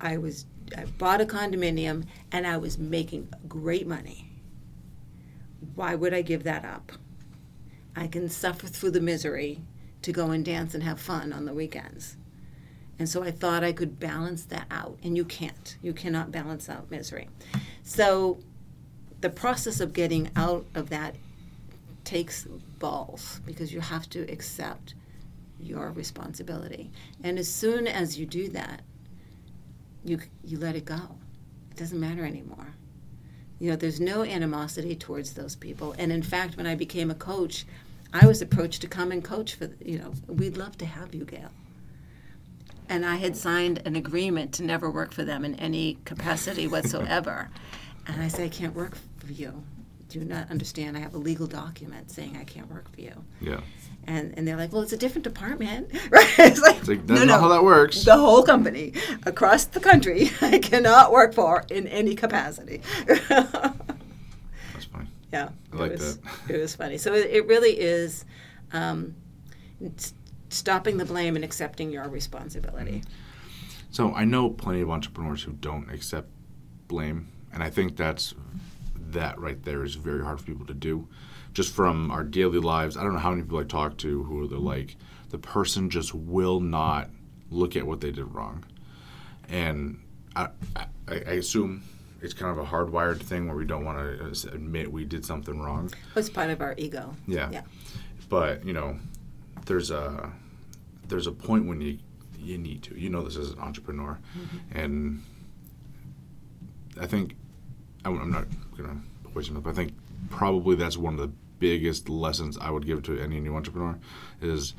I 0.00 0.18
was 0.18 0.44
I 0.76 0.84
bought 0.98 1.20
a 1.20 1.24
condominium 1.24 2.04
and 2.30 2.46
I 2.46 2.56
was 2.56 2.78
making 2.78 3.28
great 3.48 3.86
money. 3.86 4.31
Why 5.74 5.94
would 5.94 6.12
I 6.12 6.22
give 6.22 6.44
that 6.44 6.64
up? 6.64 6.92
I 7.94 8.06
can 8.06 8.28
suffer 8.28 8.66
through 8.66 8.92
the 8.92 9.00
misery 9.00 9.60
to 10.02 10.12
go 10.12 10.30
and 10.30 10.44
dance 10.44 10.74
and 10.74 10.82
have 10.82 11.00
fun 11.00 11.32
on 11.32 11.44
the 11.44 11.54
weekends. 11.54 12.16
And 12.98 13.08
so 13.08 13.22
I 13.22 13.30
thought 13.30 13.64
I 13.64 13.72
could 13.72 13.98
balance 13.98 14.44
that 14.46 14.66
out, 14.70 14.98
and 15.02 15.16
you 15.16 15.24
can't. 15.24 15.76
You 15.82 15.92
cannot 15.92 16.30
balance 16.30 16.68
out 16.68 16.90
misery. 16.90 17.28
So 17.82 18.38
the 19.20 19.30
process 19.30 19.80
of 19.80 19.92
getting 19.92 20.30
out 20.36 20.66
of 20.74 20.90
that 20.90 21.16
takes 22.04 22.44
balls 22.78 23.40
because 23.46 23.72
you 23.72 23.80
have 23.80 24.08
to 24.10 24.20
accept 24.30 24.94
your 25.58 25.90
responsibility. 25.92 26.90
And 27.22 27.38
as 27.38 27.52
soon 27.52 27.86
as 27.86 28.18
you 28.18 28.26
do 28.26 28.48
that, 28.48 28.82
you 30.04 30.18
you 30.44 30.58
let 30.58 30.74
it 30.74 30.84
go. 30.84 31.16
It 31.70 31.76
doesn't 31.76 32.00
matter 32.00 32.24
anymore. 32.24 32.74
You 33.62 33.70
know, 33.70 33.76
there's 33.76 34.00
no 34.00 34.24
animosity 34.24 34.96
towards 34.96 35.34
those 35.34 35.54
people. 35.54 35.94
And 35.96 36.10
in 36.10 36.24
fact, 36.24 36.56
when 36.56 36.66
I 36.66 36.74
became 36.74 37.12
a 37.12 37.14
coach, 37.14 37.64
I 38.12 38.26
was 38.26 38.42
approached 38.42 38.80
to 38.80 38.88
come 38.88 39.12
and 39.12 39.22
coach 39.22 39.54
for, 39.54 39.70
you 39.80 40.00
know, 40.00 40.14
we'd 40.26 40.56
love 40.56 40.76
to 40.78 40.84
have 40.84 41.14
you, 41.14 41.24
Gail. 41.24 41.50
And 42.88 43.06
I 43.06 43.14
had 43.18 43.36
signed 43.36 43.80
an 43.84 43.94
agreement 43.94 44.52
to 44.54 44.64
never 44.64 44.90
work 44.90 45.12
for 45.12 45.22
them 45.22 45.44
in 45.44 45.54
any 45.60 45.98
capacity 46.04 46.66
whatsoever. 46.66 47.50
and 48.08 48.20
I 48.20 48.26
said, 48.26 48.46
I 48.46 48.48
can't 48.48 48.74
work 48.74 48.98
for 49.18 49.30
you. 49.30 49.62
Do 50.12 50.22
not 50.22 50.50
understand? 50.50 50.94
I 50.94 51.00
have 51.00 51.14
a 51.14 51.18
legal 51.18 51.46
document 51.46 52.10
saying 52.10 52.36
I 52.38 52.44
can't 52.44 52.70
work 52.70 52.92
for 52.94 53.00
you. 53.00 53.24
Yeah. 53.40 53.62
And, 54.06 54.36
and 54.36 54.46
they're 54.46 54.58
like, 54.58 54.70
well, 54.70 54.82
it's 54.82 54.92
a 54.92 54.96
different 54.98 55.24
department, 55.24 55.90
right? 56.10 56.28
It's 56.38 56.60
like, 56.60 56.76
It's 56.76 56.88
like, 56.88 57.06
that's 57.06 57.24
not 57.24 57.40
how 57.40 57.48
that 57.48 57.64
works. 57.64 58.04
The 58.04 58.18
whole 58.18 58.42
company 58.42 58.92
across 59.24 59.64
the 59.64 59.80
country, 59.80 60.30
I 60.42 60.58
cannot 60.58 61.12
work 61.12 61.32
for 61.32 61.64
in 61.70 61.86
any 61.86 62.14
capacity. 62.14 62.82
That's 63.06 63.24
fine. 64.84 65.08
Yeah, 65.32 65.48
I 65.72 65.76
like 65.76 65.92
it 65.92 65.98
was, 65.98 66.18
that. 66.18 66.50
It 66.50 66.60
was 66.60 66.74
funny. 66.76 66.98
So 66.98 67.14
it, 67.14 67.30
it 67.30 67.46
really 67.46 67.80
is 67.80 68.26
um, 68.74 69.14
stopping 70.50 70.98
the 70.98 71.06
blame 71.06 71.36
and 71.36 71.44
accepting 71.44 71.90
your 71.90 72.06
responsibility. 72.10 73.02
So 73.90 74.12
I 74.12 74.26
know 74.26 74.50
plenty 74.50 74.82
of 74.82 74.90
entrepreneurs 74.90 75.42
who 75.44 75.52
don't 75.52 75.88
accept 75.90 76.28
blame, 76.86 77.28
and 77.50 77.62
I 77.62 77.70
think 77.70 77.96
that's 77.96 78.34
that 79.12 79.38
right 79.38 79.62
there 79.62 79.84
is 79.84 79.94
very 79.94 80.22
hard 80.22 80.40
for 80.40 80.46
people 80.46 80.66
to 80.66 80.74
do. 80.74 81.08
Just 81.52 81.74
from 81.74 82.10
our 82.10 82.24
daily 82.24 82.58
lives, 82.58 82.96
I 82.96 83.02
don't 83.02 83.12
know 83.12 83.18
how 83.18 83.30
many 83.30 83.42
people 83.42 83.58
I 83.58 83.64
talk 83.64 83.98
to 83.98 84.22
who 84.24 84.42
are 84.42 84.46
they're 84.46 84.58
mm-hmm. 84.58 84.66
like 84.66 84.96
the 85.30 85.38
person 85.38 85.90
just 85.90 86.14
will 86.14 86.60
not 86.60 87.10
look 87.50 87.76
at 87.76 87.86
what 87.86 88.00
they 88.00 88.10
did 88.10 88.24
wrong, 88.34 88.64
and 89.48 90.00
I, 90.34 90.48
I, 90.76 90.86
I 91.08 91.14
assume 91.14 91.82
it's 92.22 92.32
kind 92.32 92.56
of 92.56 92.64
a 92.64 92.68
hardwired 92.68 93.20
thing 93.20 93.48
where 93.48 93.56
we 93.56 93.64
don't 93.64 93.84
want 93.84 93.98
to 93.98 94.24
uh, 94.24 94.54
admit 94.54 94.90
we 94.90 95.04
did 95.04 95.26
something 95.26 95.60
wrong. 95.60 95.90
It's 96.14 96.30
part 96.30 96.50
of 96.50 96.60
our 96.60 96.74
ego. 96.78 97.14
Yeah. 97.26 97.50
Yeah. 97.50 97.62
But 98.28 98.64
you 98.64 98.72
know, 98.72 98.96
there's 99.66 99.90
a 99.90 100.32
there's 101.08 101.26
a 101.26 101.32
point 101.32 101.66
when 101.66 101.80
you 101.80 101.98
you 102.38 102.58
need 102.58 102.82
to. 102.84 102.98
You 102.98 103.10
know 103.10 103.22
this 103.22 103.36
as 103.36 103.50
an 103.50 103.58
entrepreneur, 103.58 104.18
mm-hmm. 104.38 104.78
and 104.78 105.22
I 107.00 107.06
think 107.06 107.36
I'm, 108.04 108.20
I'm 108.20 108.30
not 108.30 108.46
gonna 108.76 109.00
poison 109.32 109.56
it, 109.56 109.62
but 109.62 109.70
I 109.70 109.72
think 109.74 109.94
probably 110.30 110.76
that's 110.76 110.96
one 110.96 111.14
of 111.14 111.20
the 111.20 111.32
biggest 111.58 112.08
lessons 112.08 112.58
I 112.58 112.70
would 112.70 112.86
give 112.86 113.02
to 113.04 113.18
any 113.20 113.38
new 113.40 113.54
entrepreneur 113.54 113.98
is 114.40 114.74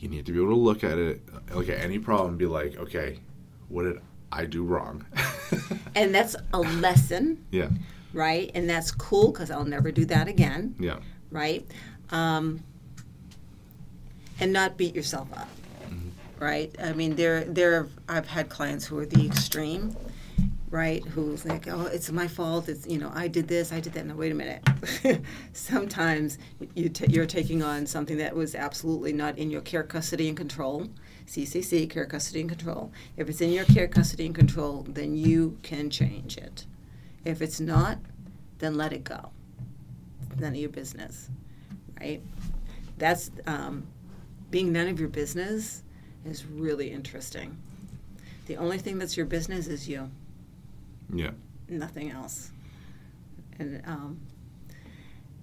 you 0.00 0.08
need 0.08 0.26
to 0.26 0.32
be 0.32 0.38
able 0.38 0.50
to 0.50 0.60
look 0.60 0.84
at 0.84 0.98
it, 0.98 1.22
look 1.54 1.68
at 1.68 1.78
any 1.78 1.98
problem, 1.98 2.30
and 2.30 2.38
be 2.38 2.46
like, 2.46 2.76
okay, 2.76 3.20
what 3.68 3.84
did 3.84 4.00
I 4.32 4.44
do 4.46 4.64
wrong? 4.64 5.04
And 5.94 6.14
that's 6.14 6.36
a 6.52 6.58
lesson, 6.58 7.46
yeah, 7.50 7.70
right? 8.12 8.50
And 8.54 8.68
that's 8.68 8.90
cool 8.90 9.32
because 9.32 9.50
I'll 9.50 9.64
never 9.64 9.90
do 9.90 10.04
that 10.06 10.28
again, 10.28 10.74
yeah, 10.78 10.98
right? 11.30 11.66
Um, 12.10 12.62
and 14.38 14.52
not 14.52 14.76
beat 14.76 14.94
yourself 14.94 15.28
up, 15.34 15.48
right? 16.38 16.74
I 16.82 16.92
mean, 16.92 17.16
there, 17.16 17.44
there. 17.44 17.88
I've 18.10 18.26
had 18.26 18.50
clients 18.50 18.84
who 18.84 18.98
are 18.98 19.06
the 19.06 19.24
extreme, 19.24 19.96
right? 20.70 21.04
Who's 21.04 21.44
like, 21.44 21.68
oh, 21.68 21.86
it's 21.86 22.10
my 22.10 22.28
fault. 22.28 22.68
It's 22.68 22.86
you 22.86 22.98
know, 22.98 23.10
I 23.14 23.28
did 23.28 23.48
this, 23.48 23.72
I 23.72 23.80
did 23.80 23.92
that. 23.94 24.06
No, 24.06 24.14
wait 24.14 24.32
a 24.32 24.34
minute. 24.34 24.66
Sometimes 25.52 26.38
you 26.74 26.88
t- 26.88 27.06
you're 27.08 27.26
taking 27.26 27.62
on 27.62 27.86
something 27.86 28.18
that 28.18 28.34
was 28.34 28.54
absolutely 28.54 29.12
not 29.12 29.38
in 29.38 29.50
your 29.50 29.60
care, 29.60 29.82
custody, 29.82 30.28
and 30.28 30.36
control. 30.36 30.88
CCC, 31.26 31.90
care, 31.90 32.06
custody, 32.06 32.40
and 32.40 32.48
control. 32.48 32.92
If 33.16 33.28
it's 33.28 33.40
in 33.40 33.50
your 33.50 33.64
care, 33.64 33.88
custody, 33.88 34.26
and 34.26 34.34
control, 34.34 34.86
then 34.88 35.16
you 35.16 35.58
can 35.62 35.90
change 35.90 36.38
it. 36.38 36.66
If 37.24 37.42
it's 37.42 37.58
not, 37.58 37.98
then 38.58 38.76
let 38.76 38.92
it 38.92 39.02
go. 39.02 39.30
It's 40.30 40.40
none 40.40 40.52
of 40.52 40.56
your 40.56 40.70
business, 40.70 41.28
right? 42.00 42.22
That's 42.98 43.30
um, 43.46 43.86
being 44.50 44.72
none 44.72 44.88
of 44.88 45.00
your 45.00 45.08
business 45.08 45.82
is 46.24 46.46
really 46.46 46.90
interesting. 46.92 47.56
The 48.46 48.56
only 48.56 48.78
thing 48.78 48.98
that's 48.98 49.16
your 49.16 49.26
business 49.26 49.66
is 49.66 49.88
you, 49.88 50.10
yeah. 51.12 51.30
nothing 51.68 52.10
else. 52.10 52.50
And 53.58 53.82
um, 53.86 54.20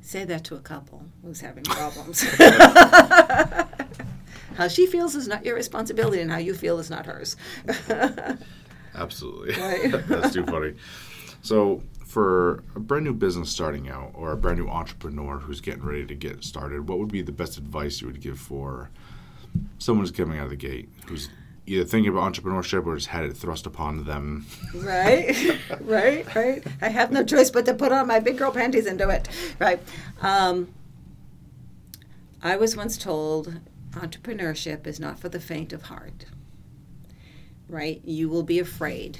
say 0.01 0.25
that 0.25 0.43
to 0.45 0.55
a 0.55 0.59
couple 0.59 1.05
who's 1.23 1.41
having 1.41 1.63
problems. 1.63 2.21
how 4.55 4.67
she 4.67 4.85
feels 4.85 5.15
is 5.15 5.27
not 5.27 5.45
your 5.45 5.55
responsibility, 5.55 6.21
and 6.21 6.31
how 6.31 6.37
you 6.37 6.53
feel 6.53 6.79
is 6.79 6.89
not 6.89 7.05
hers. 7.05 7.35
Absolutely. 8.95 9.59
Right. 9.59 9.91
That's 10.07 10.33
too 10.33 10.45
funny. 10.45 10.73
So, 11.41 11.81
for 12.05 12.63
a 12.75 12.79
brand 12.79 13.05
new 13.05 13.13
business 13.13 13.49
starting 13.49 13.89
out 13.89 14.11
or 14.13 14.31
a 14.31 14.37
brand 14.37 14.59
new 14.59 14.67
entrepreneur 14.67 15.39
who's 15.39 15.61
getting 15.61 15.83
ready 15.83 16.05
to 16.05 16.15
get 16.15 16.43
started, 16.43 16.87
what 16.87 16.99
would 16.99 17.11
be 17.11 17.23
the 17.23 17.31
best 17.31 17.57
advice 17.57 18.01
you 18.01 18.07
would 18.07 18.21
give 18.21 18.39
for 18.39 18.91
someone 19.79 20.03
who's 20.03 20.11
coming 20.11 20.37
out 20.37 20.45
of 20.45 20.49
the 20.51 20.55
gate 20.55 20.89
who's 21.07 21.29
either 21.65 21.85
thinking 21.85 22.11
about 22.11 22.33
entrepreneurship 22.33 22.85
or 22.85 22.95
just 22.95 23.07
had 23.07 23.23
it 23.25 23.37
thrust 23.37 23.65
upon 23.65 24.03
them? 24.05 24.45
right, 24.75 25.59
right, 25.81 26.35
right. 26.35 26.63
I 26.81 26.89
have 26.89 27.11
no 27.11 27.23
choice 27.23 27.49
but 27.49 27.65
to 27.65 27.73
put 27.73 27.91
on 27.91 28.07
my 28.07 28.19
big 28.19 28.37
girl 28.37 28.51
panties 28.51 28.85
and 28.85 28.97
do 28.99 29.09
it. 29.09 29.27
Right. 29.59 29.79
Um, 30.21 30.73
I 32.41 32.57
was 32.57 32.75
once 32.75 32.97
told 32.97 33.59
entrepreneurship 33.91 34.85
is 34.87 34.99
not 34.99 35.19
for 35.19 35.29
the 35.29 35.39
faint 35.39 35.71
of 35.71 35.83
heart. 35.83 36.25
Right? 37.69 38.01
You 38.03 38.27
will 38.29 38.43
be 38.43 38.59
afraid. 38.59 39.19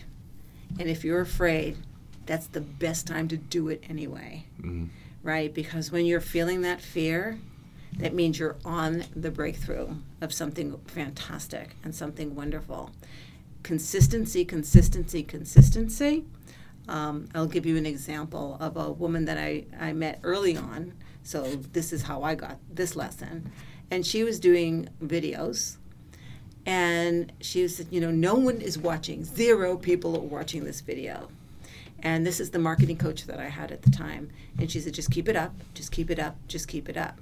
And 0.80 0.90
if 0.90 1.04
you're 1.06 1.22
afraid, 1.22 1.78
that's 2.26 2.48
the 2.48 2.62
best 2.62 3.08
time 3.08 3.28
to 3.30 3.38
do 3.38 3.70
it 3.70 3.84
anyway. 3.90 4.46
Mhm. 4.62 4.90
Right? 5.24 5.54
Because 5.54 5.92
when 5.92 6.06
you're 6.06 6.20
feeling 6.22 6.62
that 6.62 6.82
fear, 6.82 7.40
that 7.98 8.14
means 8.14 8.40
you're 8.40 8.58
on 8.66 9.04
the 9.16 9.32
breakthrough 9.32 9.96
of 10.22 10.34
something 10.34 10.78
fantastic 10.88 11.76
and 11.84 11.94
something 11.94 12.36
wonderful. 12.36 12.92
Consistency, 13.62 14.44
consistency, 14.44 15.24
consistency. 15.24 16.26
Um, 16.88 17.30
I'll 17.34 17.48
give 17.48 17.66
you 17.66 17.78
an 17.78 17.86
example 17.86 18.58
of 18.60 18.76
a 18.76 18.92
woman 18.92 19.26
that 19.26 19.38
I, 19.38 19.66
I 19.80 19.94
met 19.94 20.20
early 20.24 20.58
on. 20.58 20.94
So, 21.24 21.44
this 21.72 21.94
is 21.94 22.02
how 22.04 22.24
I 22.24 22.36
got 22.36 22.58
this 22.70 22.96
lesson. 22.96 23.52
And 23.90 24.06
she 24.06 24.24
was 24.24 24.40
doing 24.40 24.90
videos. 25.02 25.78
And 26.66 27.32
she 27.40 27.68
said, 27.68 27.88
you 27.90 28.02
know, 28.02 28.12
no 28.12 28.36
one 28.36 28.60
is 28.60 28.78
watching. 28.78 29.24
Zero 29.24 29.78
people 29.78 30.16
are 30.18 30.22
watching 30.22 30.66
this 30.66 30.82
video. 30.82 31.30
And 32.02 32.26
this 32.26 32.42
is 32.42 32.50
the 32.50 32.60
marketing 32.60 32.98
coach 32.98 33.26
that 33.28 33.40
I 33.40 33.48
had 33.48 33.72
at 33.72 33.82
the 33.82 33.92
time. 33.92 34.30
And 34.60 34.70
she 34.70 34.82
said, 34.82 34.94
just 34.94 35.12
keep 35.12 35.30
it 35.30 35.38
up, 35.38 35.54
just 35.74 35.92
keep 35.92 36.10
it 36.10 36.20
up, 36.20 36.36
just 36.48 36.68
keep 36.68 36.90
it 36.90 36.98
up. 36.98 37.18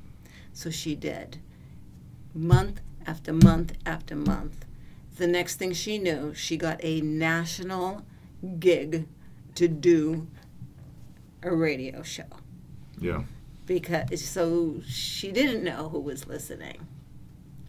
So 0.54 0.70
she 0.70 0.96
did. 0.96 1.40
Month 2.34 2.82
after 3.06 3.34
month 3.34 3.74
after 3.86 4.16
month. 4.16 4.66
The 5.18 5.28
next 5.28 5.58
thing 5.58 5.74
she 5.74 5.98
knew, 5.98 6.34
she 6.34 6.58
got 6.58 6.80
a 6.84 7.02
national 7.02 8.04
gig 8.60 9.08
to 9.56 9.68
do 9.68 10.28
a 11.44 11.54
radio 11.54 12.02
show. 12.04 12.26
Yeah. 13.00 13.24
Because 13.66 14.24
so 14.24 14.82
she 14.88 15.32
didn't 15.32 15.64
know 15.64 15.90
who 15.90 16.00
was 16.00 16.28
listening. 16.28 16.88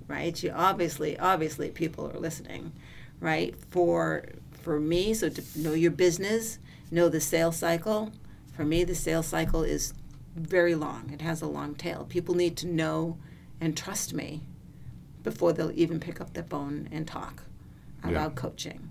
Right? 0.09 0.37
She 0.37 0.51
obviously 0.51 1.19
obviously 1.19 1.71
people 1.71 2.11
are 2.11 2.19
listening, 2.19 2.73
right? 3.21 3.55
For 3.71 4.25
for 4.53 4.79
me, 4.79 5.15
so 5.15 5.29
to 5.29 5.43
know 5.57 5.73
your 5.73 5.91
business, 5.91 6.59
know 6.91 7.09
the 7.09 7.21
sales 7.21 7.57
cycle. 7.57 8.13
For 8.55 8.65
me, 8.65 8.85
the 8.85 8.95
sales 8.95 9.27
cycle 9.27 9.63
is 9.63 9.95
very 10.35 10.75
long. 10.75 11.11
It 11.13 11.21
has 11.21 11.43
a 11.43 11.47
long 11.47 11.75
tail. 11.75 12.07
People 12.09 12.35
need 12.35 12.57
to 12.59 12.67
know 12.67 13.19
and 13.61 13.77
trust 13.77 14.13
me 14.15 14.43
before 15.23 15.53
they'll 15.53 15.73
even 15.73 16.01
pick 16.01 16.21
up 16.21 16.33
the 16.35 16.43
phone 16.43 16.89
and 16.91 17.07
talk 17.07 17.45
Yeah. 18.05 18.11
about 18.11 18.35
coaching. 18.35 18.91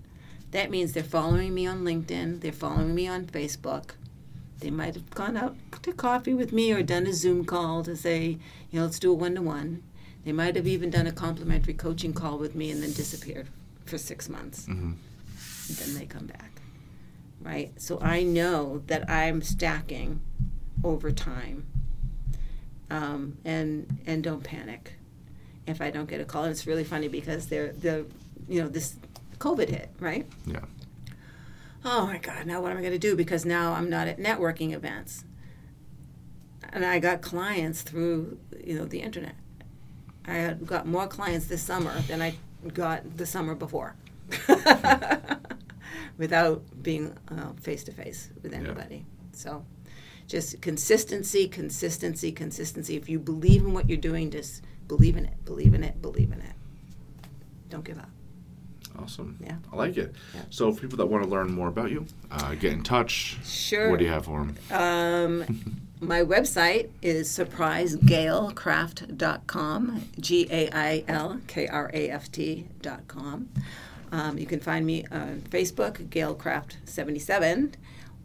That 0.52 0.70
means 0.70 0.92
they're 0.92 1.02
following 1.02 1.52
me 1.54 1.66
on 1.66 1.84
LinkedIn, 1.84 2.40
they're 2.40 2.52
following 2.52 2.94
me 2.94 3.06
on 3.08 3.26
Facebook. 3.26 3.90
They 4.60 4.70
might 4.70 4.94
have 4.94 5.10
gone 5.10 5.36
out 5.36 5.56
to 5.82 5.92
coffee 5.92 6.34
with 6.34 6.52
me 6.52 6.72
or 6.72 6.82
done 6.82 7.06
a 7.06 7.12
Zoom 7.12 7.44
call 7.44 7.82
to 7.84 7.96
say, 7.96 8.38
you 8.70 8.78
know, 8.78 8.84
let's 8.84 8.98
do 9.00 9.10
a 9.10 9.14
one 9.14 9.34
to 9.34 9.42
one. 9.42 9.82
They 10.24 10.32
might 10.32 10.54
have 10.54 10.68
even 10.68 10.88
done 10.90 11.06
a 11.08 11.12
complimentary 11.12 11.74
coaching 11.74 12.12
call 12.12 12.38
with 12.38 12.54
me 12.54 12.70
and 12.70 12.80
then 12.82 12.92
disappeared 12.92 13.48
for 13.84 13.98
six 13.98 14.28
months. 14.28 14.66
Mhm. 14.66 14.94
Then 15.68 15.94
they 15.98 16.06
come 16.06 16.26
back. 16.26 16.60
Right? 17.40 17.72
So 17.80 17.98
I 18.00 18.22
know 18.22 18.82
that 18.86 19.10
I'm 19.10 19.42
stacking 19.42 20.20
over 20.84 21.10
time. 21.12 21.66
Um, 22.90 23.38
and 23.44 23.98
and 24.06 24.22
don't 24.22 24.42
panic 24.44 24.94
if 25.66 25.80
I 25.80 25.90
don't 25.90 26.08
get 26.08 26.20
a 26.20 26.24
call. 26.24 26.44
And 26.44 26.52
it's 26.52 26.66
really 26.66 26.84
funny 26.84 27.08
because 27.08 27.46
they're 27.46 27.72
the 27.72 28.06
you 28.48 28.60
know, 28.62 28.68
this 28.68 28.96
COVID 29.38 29.68
hit, 29.68 29.90
right? 30.00 30.26
Yeah. 30.46 30.60
oh 31.84 32.06
my 32.06 32.18
god 32.18 32.46
now 32.46 32.60
what 32.60 32.70
am 32.70 32.78
i 32.78 32.80
going 32.80 32.92
to 32.92 32.98
do 32.98 33.16
because 33.16 33.44
now 33.44 33.72
i'm 33.72 33.90
not 33.90 34.06
at 34.06 34.18
networking 34.18 34.72
events 34.72 35.24
and 36.72 36.84
i 36.84 36.98
got 37.00 37.20
clients 37.22 37.82
through 37.82 38.38
you 38.64 38.74
know 38.78 38.84
the 38.84 39.00
internet 39.00 39.34
i 40.26 40.54
got 40.64 40.86
more 40.86 41.08
clients 41.08 41.46
this 41.46 41.60
summer 41.62 41.92
than 42.02 42.22
i 42.22 42.32
got 42.72 43.16
the 43.16 43.26
summer 43.26 43.54
before 43.56 43.96
without 46.18 46.62
being 46.82 47.12
face 47.60 47.82
to 47.82 47.90
face 47.92 48.30
with 48.42 48.54
anybody 48.54 49.04
so 49.32 49.64
Just 50.32 50.60
consistency, 50.62 51.46
consistency, 51.46 52.32
consistency. 52.32 52.96
If 52.96 53.06
you 53.06 53.18
believe 53.18 53.60
in 53.60 53.74
what 53.74 53.86
you're 53.86 53.98
doing, 53.98 54.30
just 54.30 54.64
believe 54.88 55.18
in 55.18 55.26
it, 55.26 55.44
believe 55.44 55.74
in 55.74 55.84
it, 55.84 56.00
believe 56.00 56.32
in 56.32 56.40
it. 56.40 56.54
Don't 57.68 57.84
give 57.84 57.98
up. 57.98 58.08
Awesome. 58.98 59.36
Yeah. 59.44 59.56
I 59.70 59.76
like 59.76 59.98
it. 59.98 60.14
Yeah. 60.34 60.40
So, 60.48 60.72
for 60.72 60.80
people 60.80 60.96
that 60.96 61.04
want 61.04 61.22
to 61.22 61.28
learn 61.28 61.52
more 61.52 61.68
about 61.68 61.90
you, 61.90 62.06
uh, 62.30 62.54
get 62.54 62.72
in 62.72 62.82
touch. 62.82 63.36
Sure. 63.44 63.90
What 63.90 63.98
do 63.98 64.06
you 64.06 64.10
have 64.10 64.24
for 64.24 64.38
them? 64.38 64.56
Um, 64.70 65.44
my 66.00 66.22
website 66.22 66.88
is 67.02 67.28
surprisegailkraft.com, 67.28 70.08
G 70.18 70.46
A 70.50 70.70
I 70.72 71.04
L 71.08 71.42
K 71.46 71.66
R 71.66 71.90
A 71.92 72.08
F 72.08 72.32
T.com. 72.32 73.50
Um, 74.10 74.38
you 74.38 74.46
can 74.46 74.60
find 74.60 74.86
me 74.86 75.04
on 75.12 75.42
Facebook, 75.50 76.08
GailKraft77, 76.08 77.74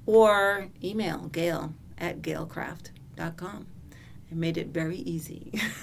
or 0.05 0.69
email 0.81 1.27
gail 1.33 1.73
at 1.97 2.21
gailkraft.com. 2.21 3.67
I 4.29 4.35
made 4.35 4.57
it 4.57 4.67
very 4.67 4.97
easy. 4.97 5.51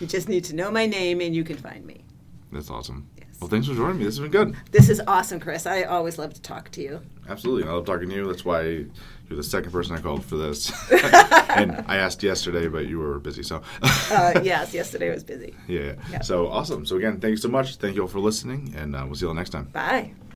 you 0.00 0.06
just 0.06 0.28
need 0.28 0.44
to 0.44 0.54
know 0.54 0.70
my 0.70 0.86
name 0.86 1.20
and 1.20 1.34
you 1.34 1.42
can 1.44 1.56
find 1.56 1.84
me. 1.84 2.04
That's 2.52 2.70
awesome. 2.70 3.08
Yes. 3.18 3.26
Well, 3.40 3.50
thanks 3.50 3.66
for 3.66 3.74
joining 3.74 3.98
me. 3.98 4.04
This 4.04 4.16
has 4.18 4.22
been 4.22 4.30
good. 4.30 4.56
This 4.70 4.88
is 4.88 5.02
awesome, 5.06 5.40
Chris. 5.40 5.66
I 5.66 5.82
always 5.82 6.16
love 6.16 6.32
to 6.34 6.40
talk 6.40 6.70
to 6.72 6.80
you. 6.80 7.00
Absolutely. 7.28 7.68
I 7.68 7.72
love 7.72 7.84
talking 7.86 8.08
to 8.08 8.14
you. 8.14 8.26
That's 8.26 8.44
why 8.44 8.62
you're 8.62 9.36
the 9.36 9.42
second 9.42 9.70
person 9.72 9.96
I 9.96 10.00
called 10.00 10.24
for 10.24 10.36
this. 10.36 10.72
and 11.50 11.84
I 11.88 11.96
asked 11.96 12.22
yesterday, 12.22 12.68
but 12.68 12.86
you 12.86 12.98
were 13.00 13.18
busy. 13.18 13.42
So, 13.42 13.62
Uh, 13.82 14.40
yes, 14.42 14.72
yesterday 14.72 15.10
was 15.10 15.24
busy. 15.24 15.54
yeah, 15.66 15.94
yeah. 16.10 16.22
So, 16.22 16.48
awesome. 16.48 16.86
So, 16.86 16.96
again, 16.96 17.20
thank 17.20 17.32
you 17.32 17.36
so 17.36 17.48
much. 17.48 17.76
Thank 17.76 17.96
you 17.96 18.02
all 18.02 18.08
for 18.08 18.20
listening, 18.20 18.74
and 18.76 18.96
uh, 18.96 19.02
we'll 19.04 19.16
see 19.16 19.24
you 19.26 19.28
all 19.28 19.34
next 19.34 19.50
time. 19.50 19.64
Bye. 19.64 20.14